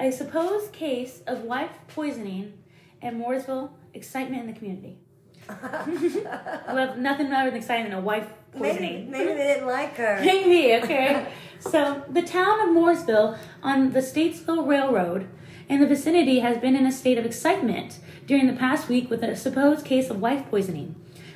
a 0.00 0.10
supposed 0.10 0.72
case 0.72 1.20
of 1.26 1.42
wife 1.42 1.72
poisoning 1.88 2.54
in 3.02 3.18
Mooresville, 3.20 3.68
excitement 3.92 4.42
in 4.42 4.46
the 4.46 4.58
community. 4.58 4.98
well, 5.48 6.96
nothing 6.96 7.30
more 7.30 7.44
than 7.44 7.54
exciting 7.54 7.90
than 7.90 7.98
a 7.98 8.00
wife 8.00 8.28
maybe, 8.58 9.06
maybe 9.08 9.32
they 9.32 9.54
didn't 9.54 9.66
like 9.66 9.96
her. 9.96 10.20
Maybe, 10.20 10.74
okay. 10.82 11.26
so, 11.60 12.04
the 12.08 12.22
town 12.22 12.60
of 12.60 12.74
Mooresville 12.74 13.38
on 13.62 13.92
the 13.92 14.00
Statesville 14.00 14.66
Railroad 14.66 15.28
and 15.68 15.82
the 15.82 15.86
vicinity 15.86 16.40
has 16.40 16.58
been 16.58 16.76
in 16.76 16.86
a 16.86 16.92
state 16.92 17.18
of 17.18 17.26
excitement 17.26 17.98
during 18.26 18.46
the 18.46 18.52
past 18.52 18.88
week 18.88 19.10
with 19.10 19.22
a 19.22 19.36
supposed 19.36 19.84
case 19.84 20.10
of 20.10 20.20
wife 20.20 20.48
poisoning, 20.50 20.94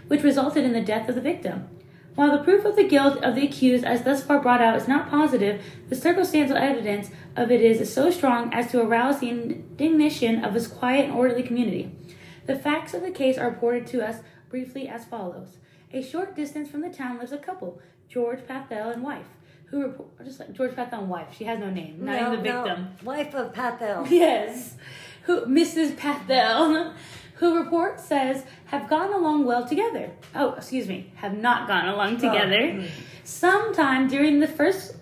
which 0.08 0.22
resulted 0.22 0.64
in 0.64 0.72
the 0.72 0.80
death 0.80 1.08
of 1.08 1.14
the 1.14 1.20
victim. 1.20 1.68
While 2.16 2.36
the 2.36 2.44
proof 2.44 2.64
of 2.64 2.76
the 2.76 2.86
guilt 2.86 3.22
of 3.22 3.34
the 3.34 3.46
accused, 3.46 3.84
as 3.84 4.02
thus 4.02 4.22
far 4.22 4.40
brought 4.40 4.60
out, 4.60 4.76
is 4.76 4.88
not 4.88 5.08
positive, 5.08 5.62
the 5.88 5.96
circumstantial 5.96 6.56
evidence 6.56 7.10
of 7.36 7.50
it 7.50 7.60
is 7.60 7.92
so 7.92 8.10
strong 8.10 8.52
as 8.52 8.70
to 8.72 8.82
arouse 8.82 9.20
the 9.20 9.30
indignation 9.30 10.44
of 10.44 10.52
this 10.52 10.66
quiet 10.66 11.06
and 11.06 11.14
orderly 11.14 11.42
community. 11.42 11.96
The 12.46 12.58
facts 12.58 12.94
of 12.94 13.02
the 13.02 13.10
case 13.10 13.38
are 13.38 13.48
reported 13.48 13.86
to 13.88 14.06
us 14.06 14.16
briefly 14.48 14.88
as 14.88 15.04
follows. 15.04 15.56
A 15.92 16.02
short 16.02 16.36
distance 16.36 16.70
from 16.70 16.82
the 16.82 16.90
town 16.90 17.18
lives 17.18 17.32
a 17.32 17.38
couple, 17.38 17.80
George 18.08 18.40
Pathel 18.46 18.92
and 18.92 19.02
wife, 19.02 19.26
who 19.66 19.82
report 19.82 20.08
just 20.24 20.38
like 20.38 20.52
George 20.52 20.72
Pathel 20.72 21.00
and 21.00 21.08
wife. 21.08 21.28
She 21.36 21.44
has 21.44 21.58
no 21.58 21.70
name, 21.70 22.04
not 22.04 22.20
no, 22.20 22.32
even 22.32 22.44
the 22.44 22.48
no. 22.52 22.64
victim. 22.64 22.88
Wife 23.02 23.34
of 23.34 23.52
Pathel. 23.52 24.06
Yes, 24.10 24.76
who 25.22 25.46
Mrs. 25.46 25.96
Pathel, 25.96 26.94
who 27.34 27.58
report 27.58 27.98
says 28.00 28.44
have 28.66 28.88
gone 28.88 29.12
along 29.12 29.44
well 29.44 29.66
together. 29.66 30.12
Oh, 30.34 30.54
excuse 30.54 30.86
me, 30.86 31.12
have 31.16 31.36
not 31.36 31.66
gone 31.66 31.88
along 31.88 32.16
together. 32.16 32.60
mm. 32.60 32.88
Sometime 33.24 34.08
during 34.08 34.40
the 34.40 34.48
first 34.48 34.94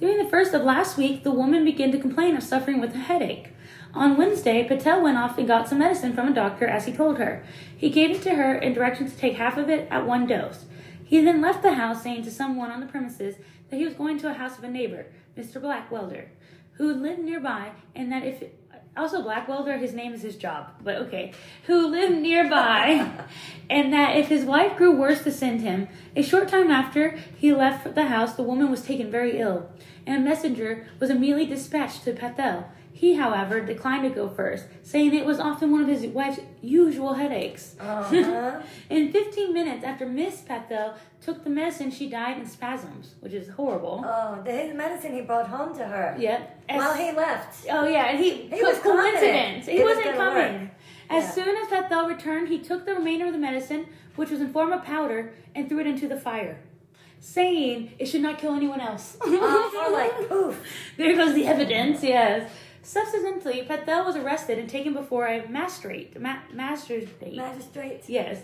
during 0.00 0.18
the 0.18 0.28
first 0.30 0.54
of 0.54 0.62
last 0.62 0.96
week, 0.96 1.24
the 1.24 1.32
woman 1.32 1.64
began 1.64 1.90
to 1.92 1.98
complain 1.98 2.36
of 2.36 2.42
suffering 2.42 2.80
with 2.80 2.94
a 2.94 2.98
headache. 2.98 3.50
On 3.98 4.16
Wednesday, 4.16 4.62
Patel 4.62 5.02
went 5.02 5.18
off 5.18 5.38
and 5.38 5.48
got 5.48 5.68
some 5.68 5.80
medicine 5.80 6.12
from 6.12 6.28
a 6.28 6.32
doctor 6.32 6.68
as 6.68 6.84
he 6.84 6.92
told 6.92 7.18
her. 7.18 7.42
He 7.76 7.90
gave 7.90 8.12
it 8.12 8.22
to 8.22 8.36
her 8.36 8.54
and 8.54 8.72
directions 8.72 9.12
to 9.12 9.18
take 9.18 9.34
half 9.34 9.56
of 9.56 9.68
it 9.68 9.88
at 9.90 10.06
one 10.06 10.24
dose. 10.24 10.66
He 11.04 11.20
then 11.20 11.40
left 11.40 11.62
the 11.62 11.74
house, 11.74 12.04
saying 12.04 12.22
to 12.22 12.30
someone 12.30 12.70
on 12.70 12.78
the 12.78 12.86
premises 12.86 13.34
that 13.68 13.76
he 13.76 13.84
was 13.84 13.94
going 13.94 14.16
to 14.20 14.30
a 14.30 14.34
house 14.34 14.56
of 14.56 14.62
a 14.62 14.70
neighbor, 14.70 15.06
Mr. 15.36 15.60
Blackwelder, 15.60 16.26
who 16.74 16.94
lived 16.94 17.22
nearby, 17.22 17.72
and 17.96 18.12
that 18.12 18.22
if 18.22 18.44
also 18.96 19.20
Blackwelder, 19.20 19.80
his 19.80 19.94
name 19.94 20.14
is 20.14 20.22
his 20.22 20.36
job, 20.36 20.68
but 20.84 20.94
okay, 20.98 21.32
who 21.66 21.88
lived 21.88 22.18
nearby, 22.22 23.10
and 23.68 23.92
that 23.92 24.14
if 24.14 24.28
his 24.28 24.44
wife 24.44 24.76
grew 24.76 24.94
worse 24.94 25.24
to 25.24 25.32
send 25.32 25.60
him. 25.62 25.88
A 26.14 26.22
short 26.22 26.46
time 26.46 26.70
after 26.70 27.18
he 27.36 27.52
left 27.52 27.96
the 27.96 28.06
house, 28.06 28.34
the 28.34 28.44
woman 28.44 28.70
was 28.70 28.82
taken 28.82 29.10
very 29.10 29.40
ill, 29.40 29.68
and 30.06 30.22
a 30.22 30.24
messenger 30.24 30.86
was 31.00 31.10
immediately 31.10 31.46
dispatched 31.46 32.04
to 32.04 32.12
Patel. 32.12 32.70
He, 32.98 33.14
however, 33.14 33.60
declined 33.60 34.02
to 34.02 34.10
go 34.10 34.28
first, 34.28 34.64
saying 34.82 35.14
it 35.14 35.24
was 35.24 35.38
often 35.38 35.70
one 35.70 35.82
of 35.82 35.86
his 35.88 36.04
wife's 36.08 36.40
usual 36.60 37.14
headaches. 37.14 37.76
Uh-huh. 37.78 38.60
in 38.90 39.12
15 39.12 39.54
minutes 39.54 39.84
after 39.84 40.04
Miss 40.04 40.40
Patel 40.40 40.96
took 41.20 41.44
the 41.44 41.50
medicine, 41.50 41.92
she 41.92 42.08
died 42.10 42.38
in 42.38 42.44
spasms, 42.46 43.14
which 43.20 43.32
is 43.32 43.50
horrible. 43.50 44.02
oh, 44.04 44.42
the 44.44 44.50
his 44.50 44.74
medicine 44.74 45.12
he 45.14 45.20
brought 45.20 45.46
home 45.46 45.76
to 45.76 45.84
her. 45.86 46.16
Yep. 46.18 46.64
As- 46.68 46.76
While 46.78 46.94
he 46.94 47.12
left. 47.12 47.66
Oh 47.70 47.86
yeah, 47.86 48.06
and 48.10 48.18
he, 48.18 48.30
He 48.48 48.62
was 48.64 48.80
coincidence. 48.80 49.66
He 49.66 49.78
was 49.80 49.94
wasn't 49.96 50.16
gonna 50.16 50.16
coming. 50.16 50.60
work. 50.62 50.70
As 51.10 51.22
Yeah. 51.24 51.30
soon 51.44 51.56
as 51.56 51.68
Bethel 51.70 52.08
returned, 52.08 52.48
he 52.48 52.58
took 52.58 52.84
the 52.84 52.94
remainder 52.94 53.26
of 53.26 53.32
the 53.32 53.38
medicine, 53.38 53.86
which 54.16 54.30
was 54.30 54.40
in 54.40 54.52
form 54.52 54.72
of 54.72 54.82
powder, 54.82 55.32
and 55.54 55.68
threw 55.68 55.78
it 55.78 55.86
into 55.86 56.08
the 56.08 56.16
fire, 56.18 56.58
saying 57.20 57.92
it 58.00 58.06
should 58.06 58.22
not 58.22 58.38
kill 58.38 58.54
anyone 58.54 58.80
else. 58.80 59.16
Oh, 59.20 59.86
or 59.86 59.92
like 59.92 60.28
poof. 60.28 60.60
there 60.96 61.14
goes 61.14 61.34
the 61.34 61.46
evidence. 61.46 62.02
Yes. 62.02 62.50
Subsequently, 62.88 63.60
Bethel 63.68 64.06
was 64.06 64.16
arrested 64.16 64.58
and 64.58 64.66
taken 64.66 64.94
before 64.94 65.26
a 65.26 65.46
magistrate. 65.46 66.18
Ma- 66.18 66.38
magistrate. 66.54 67.36
Magistrate. 67.36 68.02
yes. 68.08 68.40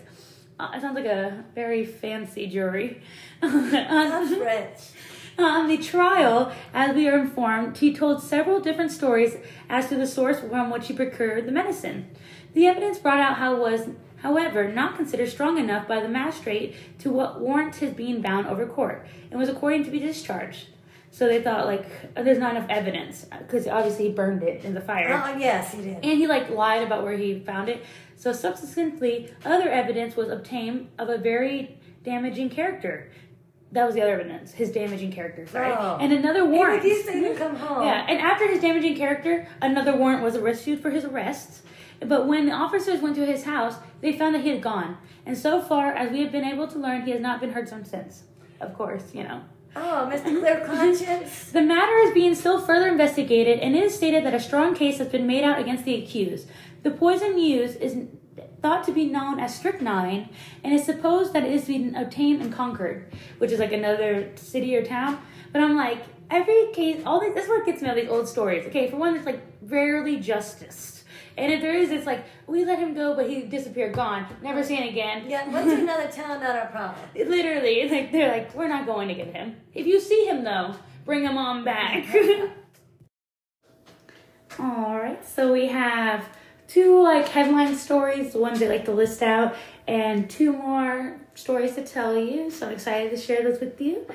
Uh, 0.59 0.69
it 0.75 0.81
sounds 0.81 0.93
like 0.93 1.05
a 1.05 1.43
very 1.55 1.83
fancy 1.83 2.45
jury. 2.45 3.01
That's 3.41 4.35
French. 4.35 4.77
On 5.39 5.67
the 5.67 5.77
trial, 5.77 6.51
as 6.75 6.95
we 6.95 7.07
are 7.09 7.17
informed, 7.17 7.79
he 7.79 7.91
told 7.91 8.21
several 8.21 8.59
different 8.59 8.91
stories 8.91 9.35
as 9.67 9.89
to 9.89 9.95
the 9.95 10.05
source 10.05 10.39
from 10.39 10.69
which 10.69 10.89
he 10.89 10.93
procured 10.93 11.47
the 11.47 11.51
medicine. 11.51 12.11
The 12.53 12.67
evidence 12.67 12.99
brought 12.99 13.19
out 13.19 13.37
how 13.37 13.55
was, 13.55 13.89
however, 14.17 14.71
not 14.71 14.95
considered 14.95 15.29
strong 15.29 15.57
enough 15.57 15.87
by 15.87 16.01
the 16.01 16.07
magistrate 16.07 16.75
to 16.99 17.09
wa- 17.09 17.35
warrant 17.39 17.77
his 17.77 17.95
being 17.95 18.21
bound 18.21 18.45
over 18.45 18.67
court, 18.67 19.07
and 19.31 19.39
was 19.39 19.49
according 19.49 19.85
to 19.85 19.89
be 19.91 19.97
discharged. 19.97 20.67
So 21.15 21.29
they 21.29 21.41
thought 21.41 21.65
like 21.65 21.85
uh, 22.17 22.23
there's 22.23 22.39
not 22.39 22.57
enough 22.57 22.69
evidence 22.69 23.25
because 23.39 23.67
obviously 23.69 24.07
he 24.09 24.11
burned 24.11 24.43
it 24.43 24.65
in 24.65 24.73
the 24.73 24.81
fire 24.81 25.07
Oh, 25.25 25.37
yes, 25.37 25.73
he 25.73 25.81
did. 25.81 25.93
and 26.03 26.03
he 26.03 26.27
like 26.27 26.49
lied 26.49 26.83
about 26.83 27.03
where 27.05 27.15
he 27.15 27.39
found 27.39 27.69
it. 27.69 27.85
So 28.17 28.33
subsequently, 28.33 29.31
other 29.45 29.69
evidence 29.69 30.17
was 30.17 30.27
obtained 30.27 30.89
of 30.99 31.07
a 31.07 31.17
very 31.17 31.77
damaging 32.03 32.49
character. 32.49 33.11
That 33.71 33.85
was 33.85 33.95
the 33.95 34.01
other 34.01 34.19
evidence, 34.19 34.51
his 34.51 34.71
damaging 34.73 35.13
character. 35.13 35.47
Sorry, 35.47 35.71
Oh. 35.71 35.97
and 36.01 36.11
another 36.11 36.41
He 36.45 36.51
warrant. 36.51 36.83
refused 36.83 37.07
to 37.07 37.13
even 37.17 37.37
come 37.37 37.55
home. 37.55 37.83
Yeah, 37.87 38.05
and 38.09 38.19
after 38.19 38.45
his 38.49 38.59
damaging 38.59 38.97
character, 38.97 39.47
another 39.61 39.95
warrant 39.95 40.21
was 40.21 40.35
issued 40.35 40.81
for 40.81 40.89
his 40.89 41.05
arrest. 41.05 41.61
But 42.01 42.27
when 42.27 42.45
the 42.45 42.51
officers 42.51 42.99
went 43.01 43.15
to 43.15 43.25
his 43.25 43.45
house, 43.45 43.75
they 44.01 44.11
found 44.17 44.35
that 44.35 44.41
he 44.43 44.49
had 44.49 44.61
gone. 44.61 44.97
And 45.25 45.37
so 45.37 45.61
far 45.61 45.93
as 45.93 46.11
we 46.11 46.21
have 46.23 46.31
been 46.33 46.43
able 46.43 46.67
to 46.67 46.77
learn, 46.77 47.03
he 47.03 47.11
has 47.11 47.21
not 47.21 47.39
been 47.39 47.53
heard 47.53 47.69
from 47.69 47.85
since. 47.85 48.23
Of 48.59 48.73
course, 48.73 49.13
you 49.13 49.23
know. 49.23 49.41
Oh, 49.75 50.09
Mr. 50.11 50.39
Clear 50.39 50.63
Conscience. 50.65 51.51
The 51.51 51.61
matter 51.61 51.97
is 52.07 52.13
being 52.13 52.33
still 52.33 52.61
further 52.61 52.87
investigated, 52.87 53.59
and 53.59 53.75
it 53.75 53.83
is 53.83 53.95
stated 53.95 54.25
that 54.25 54.33
a 54.33 54.39
strong 54.39 54.73
case 54.73 54.99
has 54.99 55.09
been 55.09 55.27
made 55.27 55.43
out 55.43 55.59
against 55.59 55.83
the 55.83 55.95
accused. 55.95 56.47
The 56.83 56.91
poison 56.91 57.37
used 57.37 57.81
is 57.81 57.97
thought 58.61 58.85
to 58.85 58.91
be 58.91 59.05
known 59.05 59.39
as 59.39 59.53
strychnine, 59.55 60.29
and 60.63 60.73
it's 60.73 60.85
supposed 60.85 61.33
that 61.33 61.43
it 61.43 61.51
is 61.51 61.65
being 61.65 61.95
obtained 61.95 62.41
in 62.41 62.51
Concord, 62.51 63.11
which 63.37 63.51
is 63.51 63.59
like 63.59 63.73
another 63.73 64.31
city 64.35 64.75
or 64.75 64.83
town. 64.83 65.19
But 65.51 65.61
I'm 65.61 65.75
like, 65.75 66.03
every 66.29 66.71
case, 66.73 67.01
all 67.05 67.19
these, 67.19 67.33
this 67.33 67.45
is 67.45 67.49
what 67.49 67.65
gets 67.65 67.81
me 67.81 67.89
all 67.89 67.95
these 67.95 68.09
old 68.09 68.27
stories. 68.27 68.65
Okay, 68.67 68.89
for 68.89 68.97
one, 68.97 69.15
it's 69.15 69.25
like 69.25 69.41
rarely 69.61 70.17
justice. 70.17 70.94
And 71.37 71.51
if 71.51 71.61
there 71.61 71.75
is, 71.75 71.91
it's 71.91 72.05
like, 72.05 72.23
we 72.47 72.63
let 72.63 72.79
him 72.79 72.93
go, 72.93 73.13
but 73.15 73.29
he 73.29 73.41
disappeared, 73.41 73.93
gone, 73.93 74.25
never 74.41 74.63
seen 74.63 74.83
again. 74.83 75.29
Yeah, 75.29 75.49
went 75.49 75.67
to 75.67 75.75
another 75.81 76.09
town, 76.09 76.39
not 76.41 76.55
our 76.55 76.67
problem. 76.67 76.97
Literally, 77.15 77.89
like 77.89 78.11
they're 78.11 78.31
like, 78.31 78.55
we're 78.55 78.69
not 78.69 78.85
going 78.85 79.09
to 79.09 79.13
get 79.13 79.33
him. 79.33 79.57
If 79.73 79.85
you 79.85 79.99
see 79.99 80.25
him 80.25 80.43
though, 80.43 80.75
bring 81.03 81.23
him 81.23 81.37
on 81.37 81.63
back. 81.63 82.05
All 84.57 84.95
right, 84.95 85.27
so 85.27 85.51
we 85.51 85.67
have 85.67 86.29
two 86.67 87.03
like 87.03 87.27
headline 87.27 87.75
stories, 87.75 88.31
the 88.31 88.39
ones 88.39 88.59
they 88.59 88.69
like 88.69 88.85
to 88.85 88.93
list 88.93 89.21
out, 89.21 89.55
and 89.87 90.29
two 90.29 90.53
more 90.53 91.19
stories 91.33 91.75
to 91.75 91.83
tell 91.83 92.17
you. 92.17 92.49
So 92.49 92.67
I'm 92.67 92.73
excited 92.73 93.11
to 93.11 93.17
share 93.17 93.43
those 93.43 93.59
with 93.59 93.81
you. 93.81 94.07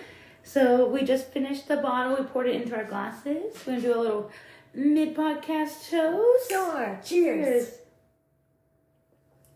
So 0.42 0.88
we 0.88 1.02
just 1.02 1.26
finished 1.26 1.68
the 1.68 1.76
bottle. 1.76 2.16
We 2.16 2.24
poured 2.24 2.48
it 2.48 2.60
into 2.60 2.74
our 2.74 2.84
glasses. 2.84 3.54
We're 3.66 3.74
gonna 3.74 3.80
do 3.82 3.94
a 3.94 4.00
little 4.00 4.30
mid 4.74 5.14
podcast 5.14 5.90
toast. 5.90 6.50
Sure. 6.50 7.00
Cheers. 7.04 7.74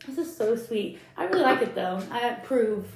This 0.07 0.19
is 0.19 0.37
so 0.37 0.55
sweet. 0.57 0.99
I 1.17 1.25
really 1.25 1.43
like 1.43 1.63
it 1.63 1.75
though. 1.75 2.03
I 2.11 2.29
approve. 2.29 2.87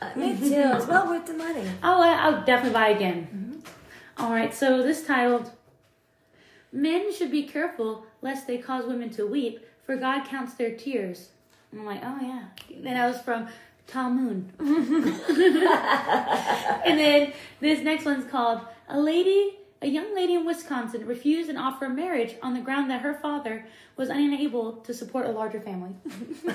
Uh, 0.00 0.10
me 0.16 0.36
too. 0.36 0.52
It's 0.52 0.86
well 0.86 1.08
worth 1.08 1.26
the 1.26 1.34
money. 1.34 1.64
I'll, 1.82 2.02
I'll 2.02 2.44
definitely 2.44 2.72
buy 2.72 2.88
again. 2.88 3.62
All 4.18 4.30
right, 4.30 4.54
so 4.54 4.82
this 4.82 5.06
titled 5.06 5.50
Men 6.72 7.12
Should 7.12 7.30
Be 7.30 7.44
Careful 7.44 8.06
Lest 8.22 8.46
They 8.46 8.58
Cause 8.58 8.86
Women 8.86 9.10
to 9.10 9.26
Weep, 9.26 9.60
for 9.84 9.96
God 9.96 10.26
Counts 10.26 10.54
Their 10.54 10.74
Tears. 10.74 11.28
I'm 11.72 11.84
like, 11.84 12.00
oh 12.02 12.18
yeah. 12.20 12.44
Then 12.70 12.94
that 12.94 13.06
was 13.06 13.20
from 13.20 13.48
Talmud. 13.86 14.48
and 14.58 15.14
then 16.98 17.32
this 17.60 17.80
next 17.80 18.04
one's 18.04 18.28
called 18.30 18.62
A 18.88 18.98
Lady, 18.98 19.55
a 19.82 19.86
young 19.86 20.14
lady 20.14 20.34
in 20.34 20.44
Wisconsin 20.46 21.06
refused 21.06 21.50
an 21.50 21.56
offer 21.56 21.86
of 21.86 21.92
marriage 21.92 22.34
on 22.42 22.54
the 22.54 22.60
ground 22.60 22.90
that 22.90 23.02
her 23.02 23.14
father 23.14 23.66
was 23.96 24.08
unable 24.08 24.72
to 24.72 24.94
support 24.94 25.26
a 25.26 25.30
larger 25.30 25.60
family. 25.60 25.90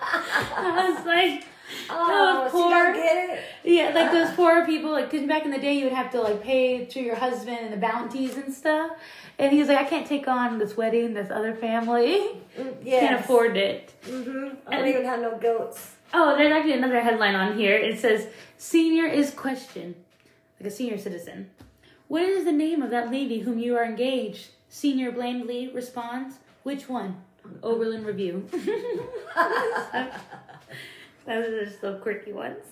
I 0.00 0.90
was 0.94 1.06
like, 1.06 1.44
Oh, 1.90 2.44
Those 2.44 2.52
so 2.52 2.68
you 2.68 2.74
poor- 2.74 2.94
it? 2.96 3.40
yeah, 3.62 3.90
like 3.94 4.10
those 4.10 4.30
poor 4.34 4.64
people, 4.64 4.90
like, 4.90 5.10
because 5.10 5.26
back 5.28 5.44
in 5.44 5.50
the 5.50 5.58
day 5.58 5.74
you 5.74 5.84
would 5.84 5.92
have 5.92 6.10
to, 6.12 6.20
like, 6.22 6.42
pay 6.42 6.86
to 6.86 6.98
your 7.00 7.14
husband 7.14 7.58
and 7.60 7.70
the 7.72 7.76
bounties 7.76 8.38
and 8.38 8.52
stuff. 8.54 8.92
And 9.38 9.52
he's 9.52 9.68
like, 9.68 9.76
I 9.76 9.84
can't 9.84 10.06
take 10.06 10.26
on 10.28 10.58
this 10.58 10.78
wedding, 10.78 11.12
this 11.14 11.30
other 11.30 11.54
family. 11.54 12.30
Mm, 12.58 12.74
yes. 12.82 13.00
Can't 13.08 13.20
afford 13.20 13.56
it. 13.56 13.94
Mm-hmm. 14.04 14.48
I 14.66 14.76
don't 14.78 14.88
even 14.88 15.04
have 15.04 15.20
no 15.20 15.38
goats. 15.38 15.94
Oh, 16.12 16.36
there's 16.36 16.52
actually 16.52 16.72
another 16.72 16.98
headline 17.00 17.36
on 17.36 17.56
here. 17.56 17.76
It 17.76 18.00
says, 18.00 18.26
Senior 18.56 19.06
is 19.06 19.30
questioned. 19.30 19.94
Like 20.58 20.66
a 20.66 20.70
senior 20.74 20.98
citizen. 20.98 21.50
What 22.08 22.22
is 22.22 22.44
the 22.46 22.52
name 22.52 22.82
of 22.82 22.90
that 22.90 23.12
lady 23.12 23.40
whom 23.40 23.58
you 23.58 23.76
are 23.76 23.84
engaged? 23.84 24.48
Senior 24.70 25.12
blandly 25.12 25.68
responds, 25.68 26.36
Which 26.62 26.88
one? 26.88 27.22
Oberlin 27.62 28.04
Review. 28.04 28.48
Those 31.26 31.48
are 31.48 31.64
just 31.66 31.82
the 31.82 31.98
quirky 32.02 32.32
ones. 32.32 32.64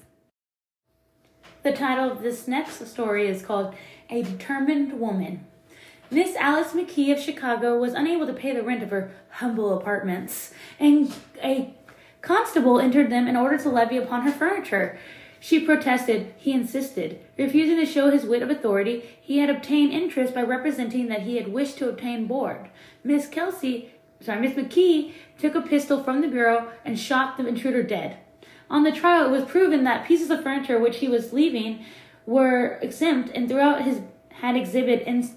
The 1.62 1.72
title 1.72 2.10
of 2.10 2.22
this 2.22 2.48
next 2.48 2.86
story 2.86 3.28
is 3.28 3.42
called 3.42 3.74
A 4.08 4.22
Determined 4.22 4.98
Woman. 4.98 5.46
Miss 6.10 6.34
Alice 6.36 6.72
McKee 6.72 7.12
of 7.12 7.20
Chicago 7.20 7.78
was 7.78 7.92
unable 7.92 8.26
to 8.26 8.32
pay 8.32 8.54
the 8.54 8.62
rent 8.62 8.82
of 8.82 8.90
her 8.90 9.12
humble 9.30 9.76
apartments, 9.76 10.54
and 10.78 11.12
a 11.42 11.74
constable 12.22 12.80
entered 12.80 13.10
them 13.10 13.28
in 13.28 13.36
order 13.36 13.58
to 13.58 13.68
levy 13.68 13.98
upon 13.98 14.22
her 14.22 14.32
furniture. 14.32 14.98
She 15.46 15.60
protested. 15.60 16.34
He 16.38 16.50
insisted. 16.50 17.20
Refusing 17.38 17.76
to 17.76 17.86
show 17.86 18.10
his 18.10 18.24
wit 18.24 18.42
of 18.42 18.50
authority, 18.50 19.04
he 19.20 19.38
had 19.38 19.48
obtained 19.48 19.92
interest 19.92 20.34
by 20.34 20.42
representing 20.42 21.06
that 21.06 21.22
he 21.22 21.36
had 21.36 21.52
wished 21.52 21.78
to 21.78 21.88
obtain 21.88 22.26
board. 22.26 22.68
Miss 23.04 23.28
Kelsey, 23.28 23.92
sorry, 24.20 24.40
Miss 24.40 24.56
McKee 24.56 25.12
took 25.38 25.54
a 25.54 25.60
pistol 25.62 26.02
from 26.02 26.20
the 26.20 26.26
bureau 26.26 26.72
and 26.84 26.98
shot 26.98 27.36
the 27.36 27.46
intruder 27.46 27.84
dead. 27.84 28.16
On 28.68 28.82
the 28.82 28.90
trial, 28.90 29.24
it 29.24 29.30
was 29.30 29.48
proven 29.48 29.84
that 29.84 30.04
pieces 30.04 30.30
of 30.30 30.42
furniture 30.42 30.80
which 30.80 30.96
he 30.96 31.06
was 31.06 31.32
leaving 31.32 31.84
were 32.26 32.80
exempt 32.82 33.30
and 33.32 33.48
throughout 33.48 33.82
his 33.82 34.00
had 34.40 34.56
exhibit 34.56 35.06
in 35.06 35.30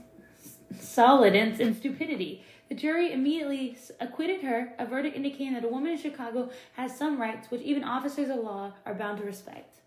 solidence 0.76 1.60
and 1.60 1.76
stupidity. 1.76 2.44
The 2.68 2.74
jury 2.74 3.14
immediately 3.14 3.78
acquitted 4.00 4.42
her, 4.42 4.74
a 4.80 4.88
verdict 4.88 5.16
indicating 5.16 5.54
that 5.54 5.66
a 5.66 5.70
woman 5.70 5.92
in 5.92 6.00
Chicago 6.00 6.50
has 6.74 6.98
some 6.98 7.22
rights 7.22 7.52
which 7.52 7.62
even 7.62 7.84
officers 7.84 8.30
of 8.30 8.38
law 8.38 8.74
are 8.88 8.96
bound 8.96 9.20
to 9.20 9.24
respect. 9.24 9.79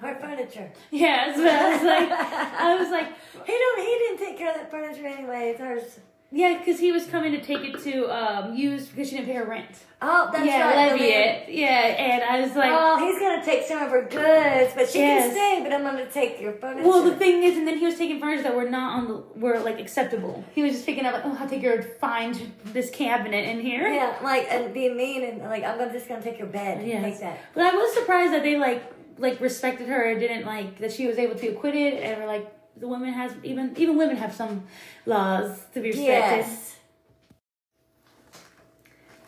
Her 0.00 0.14
furniture. 0.20 0.70
Yes, 0.90 1.36
but 1.36 1.46
I 1.48 1.72
was 1.74 1.82
like, 1.82 2.10
I 2.10 2.74
was 2.76 2.90
like, 2.90 3.08
He 3.46 3.52
don't. 3.52 3.80
He 3.80 3.94
didn't 3.98 4.18
take 4.18 4.38
care 4.38 4.50
of 4.50 4.56
that 4.56 4.70
furniture 4.70 5.06
anyway. 5.06 5.50
It's 5.50 5.60
hers. 5.60 6.00
yeah, 6.32 6.58
because 6.58 6.80
he 6.80 6.90
was 6.92 7.06
coming 7.06 7.32
to 7.32 7.40
take 7.40 7.60
it 7.60 7.78
to 7.84 8.06
um, 8.10 8.54
use 8.56 8.86
because 8.88 9.08
she 9.08 9.16
didn't 9.16 9.28
pay 9.28 9.34
her 9.34 9.44
rent. 9.44 9.68
Oh, 10.06 10.28
that's 10.32 10.44
yeah, 10.44 10.68
right. 10.68 10.92
levy 10.92 11.04
it. 11.04 11.48
Yeah, 11.48 11.68
and 11.68 12.22
I 12.22 12.40
was 12.42 12.54
like, 12.56 12.70
oh, 12.70 12.98
he's 12.98 13.18
gonna 13.18 13.42
take 13.44 13.64
some 13.64 13.80
of 13.82 13.88
her 13.90 14.02
goods, 14.02 14.72
but 14.74 14.88
she 14.90 14.98
Yes. 14.98 15.22
can 15.26 15.30
stay. 15.32 15.60
But 15.62 15.72
I'm 15.72 15.82
gonna 15.82 16.10
take 16.10 16.40
your 16.40 16.52
furniture. 16.54 16.86
Well, 16.88 17.02
the 17.04 17.16
thing 17.16 17.42
is, 17.42 17.56
and 17.56 17.66
then 17.66 17.78
he 17.78 17.86
was 17.86 17.96
taking 17.96 18.20
furniture 18.20 18.42
that 18.42 18.54
were 18.54 18.68
not 18.68 18.98
on 18.98 19.08
the 19.08 19.22
were 19.38 19.58
like 19.60 19.80
acceptable. 19.80 20.44
He 20.54 20.62
was 20.62 20.72
just 20.72 20.84
picking 20.86 21.06
up 21.06 21.14
like, 21.14 21.24
oh, 21.24 21.36
I'll 21.40 21.48
take 21.48 21.62
your 21.62 21.82
find 21.82 22.52
this 22.66 22.90
cabinet 22.90 23.48
in 23.48 23.60
here. 23.60 23.88
yeah, 23.88 24.16
like 24.22 24.46
and 24.50 24.74
being 24.74 24.96
mean 24.96 25.24
and 25.24 25.38
like 25.42 25.64
I'm 25.64 25.78
gonna 25.78 25.92
just 25.92 26.08
gonna 26.08 26.20
take 26.22 26.38
your 26.38 26.48
bed. 26.48 26.86
Yeah, 26.86 27.00
Take 27.02 27.20
that. 27.20 27.38
But 27.54 27.64
I 27.64 27.74
was 27.74 27.94
surprised 27.94 28.32
that 28.34 28.42
they 28.42 28.58
like 28.58 28.82
like 29.18 29.40
respected 29.40 29.88
her, 29.88 30.18
didn't 30.18 30.46
like 30.46 30.78
that 30.78 30.92
she 30.92 31.06
was 31.06 31.18
able 31.18 31.34
to 31.34 31.40
be 31.40 31.48
acquitted, 31.48 31.94
and 31.94 32.20
were 32.20 32.26
like 32.26 32.52
the 32.76 32.88
woman 32.88 33.12
has 33.12 33.32
even 33.42 33.74
even 33.76 33.96
women 33.96 34.16
have 34.16 34.34
some 34.34 34.64
laws 35.06 35.60
to 35.74 35.80
be 35.80 35.88
respected. 35.88 36.04
Yes. 36.04 36.76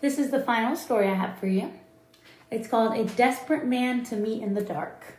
This 0.01 0.19
is 0.19 0.31
the 0.31 0.41
final 0.41 0.77
story 0.77 1.09
I 1.09 1.15
have 1.15 1.39
for 1.39 1.47
you. 1.47 1.73
It's 2.51 2.69
called 2.69 2.97
A 2.97 3.05
Desperate 3.05 3.67
Man 3.67 4.05
to 4.05 4.17
Meet 4.17 4.43
in 4.43 4.55
the 4.55 4.63
Dark. 4.63 5.17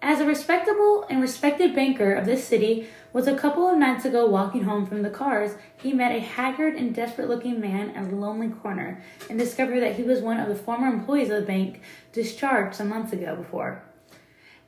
As 0.00 0.20
a 0.20 0.26
respectable 0.26 1.04
and 1.10 1.20
respected 1.20 1.74
banker 1.74 2.14
of 2.14 2.24
this 2.24 2.46
city 2.46 2.86
was 3.12 3.26
a 3.26 3.36
couple 3.36 3.68
of 3.68 3.78
nights 3.78 4.04
ago 4.04 4.26
walking 4.26 4.62
home 4.62 4.86
from 4.86 5.02
the 5.02 5.10
cars, 5.10 5.56
he 5.76 5.92
met 5.92 6.14
a 6.14 6.20
haggard 6.20 6.76
and 6.76 6.94
desperate 6.94 7.28
looking 7.28 7.60
man 7.60 7.90
at 7.90 8.12
a 8.12 8.14
lonely 8.14 8.48
corner 8.48 9.02
and 9.28 9.38
discovered 9.38 9.80
that 9.80 9.96
he 9.96 10.04
was 10.04 10.20
one 10.20 10.38
of 10.38 10.48
the 10.48 10.54
former 10.54 10.86
employees 10.86 11.30
of 11.30 11.40
the 11.40 11.46
bank 11.46 11.80
discharged 12.12 12.76
some 12.76 12.88
months 12.88 13.12
ago 13.12 13.34
before. 13.34 13.82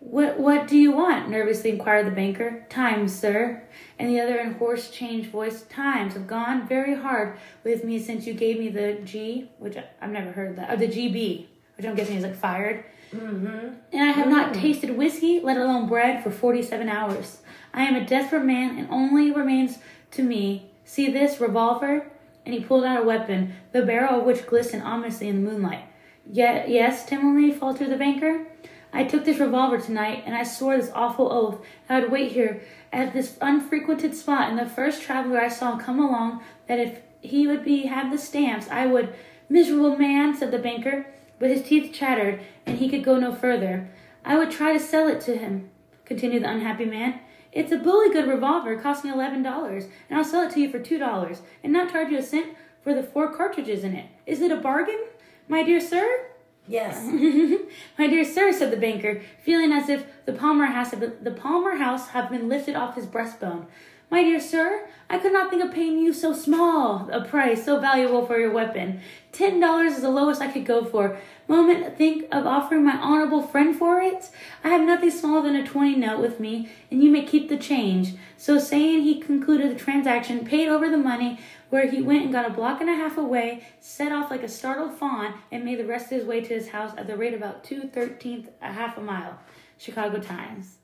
What 0.00 0.40
what 0.40 0.66
do 0.66 0.76
you 0.78 0.92
want? 0.92 1.28
nervously 1.28 1.70
inquired 1.70 2.06
the 2.06 2.10
banker. 2.10 2.66
Times, 2.70 3.16
sir. 3.16 3.62
And 3.98 4.08
the 4.08 4.18
other 4.18 4.38
in 4.38 4.54
hoarse 4.54 4.90
changed 4.90 5.30
voice, 5.30 5.62
Times 5.62 6.14
have 6.14 6.26
gone 6.26 6.66
very 6.66 6.96
hard 6.96 7.38
with 7.64 7.84
me 7.84 7.98
since 7.98 8.26
you 8.26 8.32
gave 8.32 8.58
me 8.58 8.70
the 8.70 8.98
G, 9.04 9.50
which 9.58 9.76
I've 10.00 10.10
never 10.10 10.32
heard 10.32 10.50
of 10.50 10.56
that, 10.56 10.72
or 10.72 10.76
the 10.76 10.88
GB, 10.88 11.46
which 11.76 11.86
I'm 11.86 11.94
guessing 11.94 12.16
is 12.16 12.24
like 12.24 12.34
fired. 12.34 12.84
Mm-hmm. 13.14 13.68
And 13.92 14.02
I 14.02 14.12
have 14.12 14.28
not 14.28 14.54
tasted 14.54 14.96
whiskey, 14.96 15.40
let 15.40 15.56
alone 15.56 15.88
bread, 15.88 16.22
for 16.22 16.30
47 16.30 16.88
hours. 16.88 17.42
I 17.74 17.82
am 17.82 17.96
a 17.96 18.06
desperate 18.06 18.44
man, 18.44 18.78
and 18.78 18.88
only 18.90 19.30
remains 19.30 19.78
to 20.12 20.22
me. 20.22 20.70
See 20.84 21.10
this 21.10 21.40
revolver? 21.40 22.06
And 22.44 22.54
he 22.54 22.64
pulled 22.64 22.84
out 22.84 23.02
a 23.02 23.04
weapon, 23.04 23.54
the 23.72 23.82
barrel 23.82 24.20
of 24.20 24.26
which 24.26 24.46
glistened 24.46 24.82
ominously 24.82 25.28
in 25.28 25.44
the 25.44 25.50
moonlight. 25.50 25.84
Yet, 26.30 26.68
yes, 26.68 27.04
timidly 27.06 27.52
faltered 27.52 27.90
the 27.90 27.96
banker. 27.96 28.46
I 28.92 29.04
took 29.04 29.24
this 29.24 29.38
revolver 29.38 29.78
tonight, 29.78 30.24
and 30.26 30.34
I 30.34 30.42
swore 30.42 30.76
this 30.76 30.90
awful 30.94 31.30
oath 31.30 31.60
I 31.88 32.00
would 32.00 32.10
wait 32.10 32.32
here 32.32 32.62
at 32.92 33.12
this 33.12 33.36
unfrequented 33.40 34.14
spot, 34.14 34.50
and 34.50 34.58
the 34.58 34.66
first 34.66 35.02
traveler 35.02 35.40
I 35.40 35.48
saw 35.48 35.78
come 35.78 36.00
along, 36.00 36.42
that 36.66 36.80
if 36.80 37.00
he 37.20 37.46
would 37.46 37.64
be 37.64 37.86
have 37.86 38.10
the 38.10 38.18
stamps, 38.18 38.68
I 38.68 38.86
would. 38.86 39.14
Miserable 39.48 39.96
man, 39.96 40.36
said 40.36 40.52
the 40.52 40.58
banker, 40.58 41.06
but 41.40 41.50
his 41.50 41.64
teeth 41.64 41.92
chattered, 41.92 42.40
and 42.64 42.78
he 42.78 42.88
could 42.88 43.02
go 43.02 43.18
no 43.18 43.34
further. 43.34 43.90
I 44.24 44.38
would 44.38 44.52
try 44.52 44.72
to 44.72 44.78
sell 44.78 45.08
it 45.08 45.20
to 45.22 45.36
him, 45.36 45.70
continued 46.04 46.44
the 46.44 46.50
unhappy 46.50 46.84
man. 46.84 47.18
It's 47.50 47.72
a 47.72 47.78
bully 47.78 48.12
good 48.12 48.28
revolver, 48.28 48.80
costing 48.80 49.10
eleven 49.10 49.42
dollars, 49.42 49.86
and 50.08 50.16
I'll 50.16 50.24
sell 50.24 50.46
it 50.46 50.52
to 50.52 50.60
you 50.60 50.70
for 50.70 50.78
two 50.78 50.98
dollars, 50.98 51.42
and 51.64 51.72
not 51.72 51.90
charge 51.90 52.12
you 52.12 52.18
a 52.18 52.22
cent 52.22 52.54
for 52.84 52.94
the 52.94 53.02
four 53.02 53.34
cartridges 53.34 53.82
in 53.82 53.94
it. 53.94 54.06
Is 54.26 54.40
it 54.40 54.52
a 54.52 54.56
bargain, 54.56 55.00
my 55.48 55.64
dear 55.64 55.80
sir? 55.80 56.26
Yes. 56.68 57.04
My 57.98 58.06
dear 58.06 58.24
sir, 58.24 58.52
said 58.52 58.70
the 58.70 58.76
banker, 58.76 59.22
feeling 59.42 59.72
as 59.72 59.88
if 59.88 60.04
the 60.24 60.32
Palmer 60.32 60.66
House 60.66 60.90
had 60.90 61.00
been, 61.00 61.14
the 61.20 61.32
Palmer 61.32 61.76
House 61.76 62.10
had 62.10 62.30
been 62.30 62.48
lifted 62.48 62.76
off 62.76 62.94
his 62.94 63.06
breastbone. 63.06 63.66
My 64.12 64.24
dear 64.24 64.40
sir, 64.40 64.88
I 65.08 65.18
could 65.18 65.32
not 65.32 65.50
think 65.50 65.62
of 65.62 65.72
paying 65.72 65.98
you 65.98 66.12
so 66.12 66.32
small 66.32 67.08
a 67.12 67.24
price, 67.24 67.64
so 67.64 67.78
valuable 67.78 68.26
for 68.26 68.40
your 68.40 68.50
weapon. 68.50 69.00
Ten 69.30 69.60
dollars 69.60 69.92
is 69.92 70.02
the 70.02 70.10
lowest 70.10 70.42
I 70.42 70.50
could 70.50 70.66
go 70.66 70.84
for. 70.84 71.16
Moment, 71.46 71.96
think 71.96 72.26
of 72.32 72.44
offering 72.44 72.84
my 72.84 72.96
honorable 72.96 73.40
friend 73.40 73.76
for 73.76 74.00
it. 74.00 74.28
I 74.64 74.70
have 74.70 74.82
nothing 74.82 75.12
smaller 75.12 75.42
than 75.42 75.54
a 75.54 75.64
twenty 75.64 75.94
note 75.94 76.18
with 76.18 76.40
me, 76.40 76.70
and 76.90 77.04
you 77.04 77.10
may 77.10 77.24
keep 77.24 77.48
the 77.48 77.56
change. 77.56 78.14
So 78.36 78.58
saying, 78.58 79.02
he 79.02 79.20
concluded 79.20 79.70
the 79.70 79.78
transaction, 79.78 80.44
paid 80.44 80.66
over 80.66 80.90
the 80.90 80.96
money, 80.96 81.38
where 81.68 81.88
he 81.88 82.02
went 82.02 82.24
and 82.24 82.32
got 82.32 82.50
a 82.50 82.52
block 82.52 82.80
and 82.80 82.90
a 82.90 82.96
half 82.96 83.16
away, 83.16 83.64
set 83.78 84.10
off 84.10 84.28
like 84.28 84.42
a 84.42 84.48
startled 84.48 84.98
fawn, 84.98 85.34
and 85.52 85.64
made 85.64 85.78
the 85.78 85.86
rest 85.86 86.06
of 86.06 86.18
his 86.18 86.24
way 86.24 86.40
to 86.40 86.52
his 86.52 86.70
house 86.70 86.92
at 86.96 87.06
the 87.06 87.16
rate 87.16 87.32
of 87.32 87.40
about 87.40 87.62
two 87.62 87.82
thirteenth 87.82 88.48
a 88.60 88.72
half 88.72 88.98
a 88.98 89.00
mile. 89.00 89.38
Chicago 89.78 90.18
Times. 90.18 90.79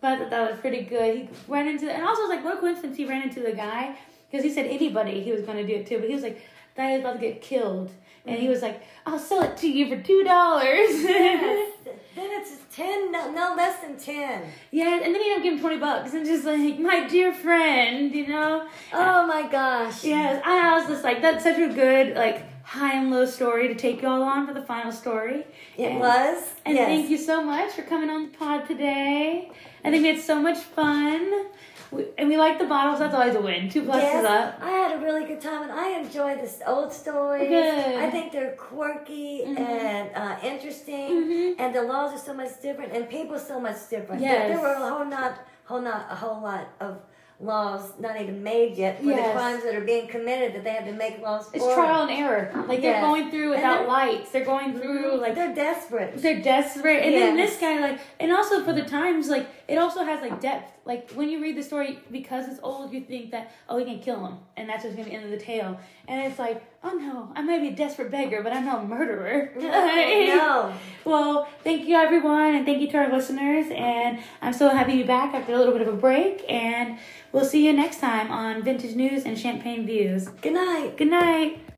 But 0.00 0.12
I 0.12 0.16
thought 0.18 0.30
that 0.30 0.50
was 0.50 0.60
pretty 0.60 0.82
good. 0.82 1.14
He 1.16 1.28
ran 1.48 1.68
into, 1.68 1.90
and 1.90 2.02
also 2.04 2.22
it 2.22 2.28
was 2.28 2.36
like, 2.36 2.44
what 2.44 2.56
a 2.56 2.60
coincidence 2.60 2.96
he 2.96 3.04
ran 3.04 3.22
into 3.22 3.40
the 3.40 3.52
guy, 3.52 3.96
because 4.30 4.44
he 4.44 4.50
said 4.52 4.66
anybody 4.66 5.20
he 5.20 5.32
was 5.32 5.42
going 5.42 5.58
to 5.58 5.66
do 5.66 5.80
it 5.80 5.86
to, 5.88 5.98
but 5.98 6.08
he 6.08 6.14
was 6.14 6.22
like, 6.22 6.40
that 6.76 6.86
guy 6.86 6.92
was 6.92 7.00
about 7.00 7.12
to 7.14 7.18
get 7.20 7.42
killed. 7.42 7.90
And 8.26 8.38
he 8.38 8.48
was 8.48 8.60
like, 8.62 8.82
I'll 9.06 9.18
sell 9.18 9.42
it 9.42 9.56
to 9.58 9.68
you 9.68 9.88
for 9.88 10.00
two 10.02 10.22
dollars. 10.24 10.64
yes. 10.90 11.72
Then 12.14 12.28
it's 12.32 12.52
ten, 12.74 13.10
no, 13.10 13.30
no 13.30 13.54
less 13.56 13.80
than 13.80 13.96
ten. 13.98 14.42
yeah, 14.70 15.00
and 15.02 15.14
then 15.14 15.22
he 15.22 15.30
ended 15.32 15.36
up 15.38 15.42
giving 15.42 15.58
him 15.58 15.60
twenty 15.60 15.78
bucks 15.78 16.12
and 16.12 16.26
just 16.26 16.44
like, 16.44 16.78
my 16.78 17.08
dear 17.08 17.32
friend, 17.32 18.14
you 18.14 18.26
know? 18.26 18.66
Oh 18.92 19.26
my 19.26 19.48
gosh. 19.50 20.04
Yes, 20.04 20.42
I 20.44 20.78
was 20.78 20.86
just 20.88 21.02
like, 21.02 21.22
that's 21.22 21.42
such 21.44 21.58
a 21.58 21.68
good, 21.72 22.14
like, 22.14 22.44
high 22.62 22.94
and 22.96 23.10
low 23.10 23.24
story 23.24 23.68
to 23.68 23.74
take 23.74 24.02
y'all 24.02 24.22
on 24.22 24.46
for 24.46 24.52
the 24.52 24.62
final 24.62 24.92
story. 24.92 25.46
It 25.78 25.84
And- 25.86 25.98
was. 26.00 26.52
And 26.66 26.76
yes. 26.76 26.86
thank 26.88 27.10
you 27.10 27.16
so 27.18 27.42
much 27.42 27.72
for 27.72 27.82
coming 27.82 28.10
on 28.10 28.30
the 28.30 28.36
pod 28.36 28.66
today. 28.68 29.50
I 29.84 29.90
think 29.90 30.02
we 30.02 30.08
had 30.08 30.20
so 30.20 30.40
much 30.40 30.58
fun. 30.58 31.46
We, 31.90 32.04
and 32.18 32.28
we 32.28 32.36
like 32.36 32.58
the 32.58 32.66
bottles. 32.66 33.00
That's 33.00 33.14
always 33.14 33.34
a 33.34 33.40
win. 33.40 33.68
Two 33.68 33.82
pluses 33.82 34.02
Yes, 34.02 34.24
up. 34.24 34.60
I 34.62 34.70
had 34.70 34.96
a 34.96 35.04
really 35.04 35.24
good 35.26 35.40
time, 35.40 35.62
and 35.62 35.72
I 35.72 35.98
enjoy 35.98 36.36
this 36.36 36.60
old 36.66 36.92
stories. 36.92 37.48
Good. 37.48 37.94
I 37.96 38.08
think 38.10 38.30
they're 38.30 38.54
quirky 38.54 39.42
Mhm. 39.44 39.58
and 39.58 40.10
uh, 40.14 40.36
interesting, 40.42 41.10
Mhm. 41.10 41.54
and 41.58 41.74
the 41.74 41.82
laws 41.82 42.12
are 42.14 42.18
so 42.30 42.32
much 42.32 42.60
different, 42.62 42.92
and 42.92 43.08
people 43.08 43.38
so 43.38 43.58
much 43.58 43.88
different. 43.88 44.20
Yes. 44.22 44.30
There, 44.38 44.48
there 44.50 44.60
were 44.60 44.74
a 44.74 44.88
whole 44.88 45.04
not, 45.04 45.32
whole 45.64 45.80
not 45.80 46.06
a 46.10 46.14
whole 46.14 46.40
lot 46.40 46.66
of 46.80 46.92
laws 47.40 47.92
not 47.98 48.20
even 48.20 48.42
made 48.42 48.76
yet 48.76 48.98
for 48.98 49.06
Yes. 49.06 49.26
the 49.26 49.32
crimes 49.32 49.64
that 49.64 49.74
are 49.74 49.80
being 49.80 50.06
committed 50.06 50.54
that 50.54 50.62
they 50.62 50.70
have 50.70 50.84
to 50.84 50.92
make 50.92 51.20
laws 51.22 51.48
for. 51.48 51.56
It's 51.56 51.64
trial 51.64 52.02
and 52.02 52.10
error. 52.10 52.52
Like 52.68 52.82
they're 52.82 53.00
going 53.00 53.30
through 53.30 53.50
without 53.50 53.80
they're- 53.80 53.88
lights. 53.88 54.30
They're 54.30 54.44
going 54.44 54.78
through 54.78 55.12
mm-hmm. 55.12 55.20
like 55.22 55.34
they're 55.34 55.54
desperate. 55.54 56.18
they're 56.18 56.42
desperate. 56.42 57.02
And 57.02 57.14
then 57.14 57.36
this 57.36 57.56
guy 57.58 57.80
like 57.80 58.00
and 58.18 58.30
also 58.32 58.62
for 58.62 58.72
the 58.74 58.82
times 58.82 59.28
like 59.28 59.48
it 59.68 59.78
also 59.78 60.04
has 60.04 60.20
like 60.20 60.40
depth. 60.40 60.72
Like 60.84 61.10
when 61.12 61.30
you 61.30 61.40
read 61.40 61.56
the 61.56 61.62
story 61.62 61.98
because 62.10 62.46
it's 62.48 62.60
old, 62.62 62.92
you 62.92 63.00
think 63.00 63.30
that 63.30 63.52
oh 63.68 63.78
he 63.78 63.84
can 63.84 64.00
kill 64.00 64.26
him 64.26 64.38
and 64.56 64.68
that's 64.68 64.84
just 64.84 64.96
gonna 64.96 65.08
be 65.08 65.10
the 65.10 65.16
end 65.16 65.32
of 65.32 65.38
the 65.38 65.44
tale. 65.44 65.78
And 66.08 66.20
it's 66.30 66.38
like 66.38 66.62
oh 66.82 66.92
no, 66.92 67.32
I 67.34 67.42
might 67.42 67.60
be 67.60 67.68
a 67.68 67.76
desperate 67.76 68.10
beggar, 68.10 68.42
but 68.42 68.52
I'm 68.52 68.64
not 68.64 68.84
a 68.84 68.86
murderer. 68.86 69.52
no. 69.58 70.72
Well, 71.04 71.48
thank 71.62 71.86
you 71.86 71.96
everyone, 71.96 72.54
and 72.54 72.64
thank 72.66 72.80
you 72.80 72.90
to 72.90 72.98
our 72.98 73.12
listeners. 73.12 73.66
And 73.74 74.20
I'm 74.42 74.52
so 74.52 74.68
happy 74.68 74.92
to 74.92 74.98
be 74.98 75.04
back 75.04 75.34
after 75.34 75.52
a 75.52 75.58
little 75.58 75.72
bit 75.72 75.86
of 75.86 75.92
a 75.92 75.96
break. 75.96 76.44
And 76.48 76.98
we'll 77.32 77.44
see 77.44 77.66
you 77.66 77.72
next 77.72 78.00
time 78.00 78.30
on 78.30 78.62
Vintage 78.62 78.94
News 78.94 79.24
and 79.24 79.38
Champagne 79.38 79.86
Views. 79.86 80.28
Good 80.28 80.54
night. 80.54 80.96
Good 80.96 81.10
night. 81.10 81.69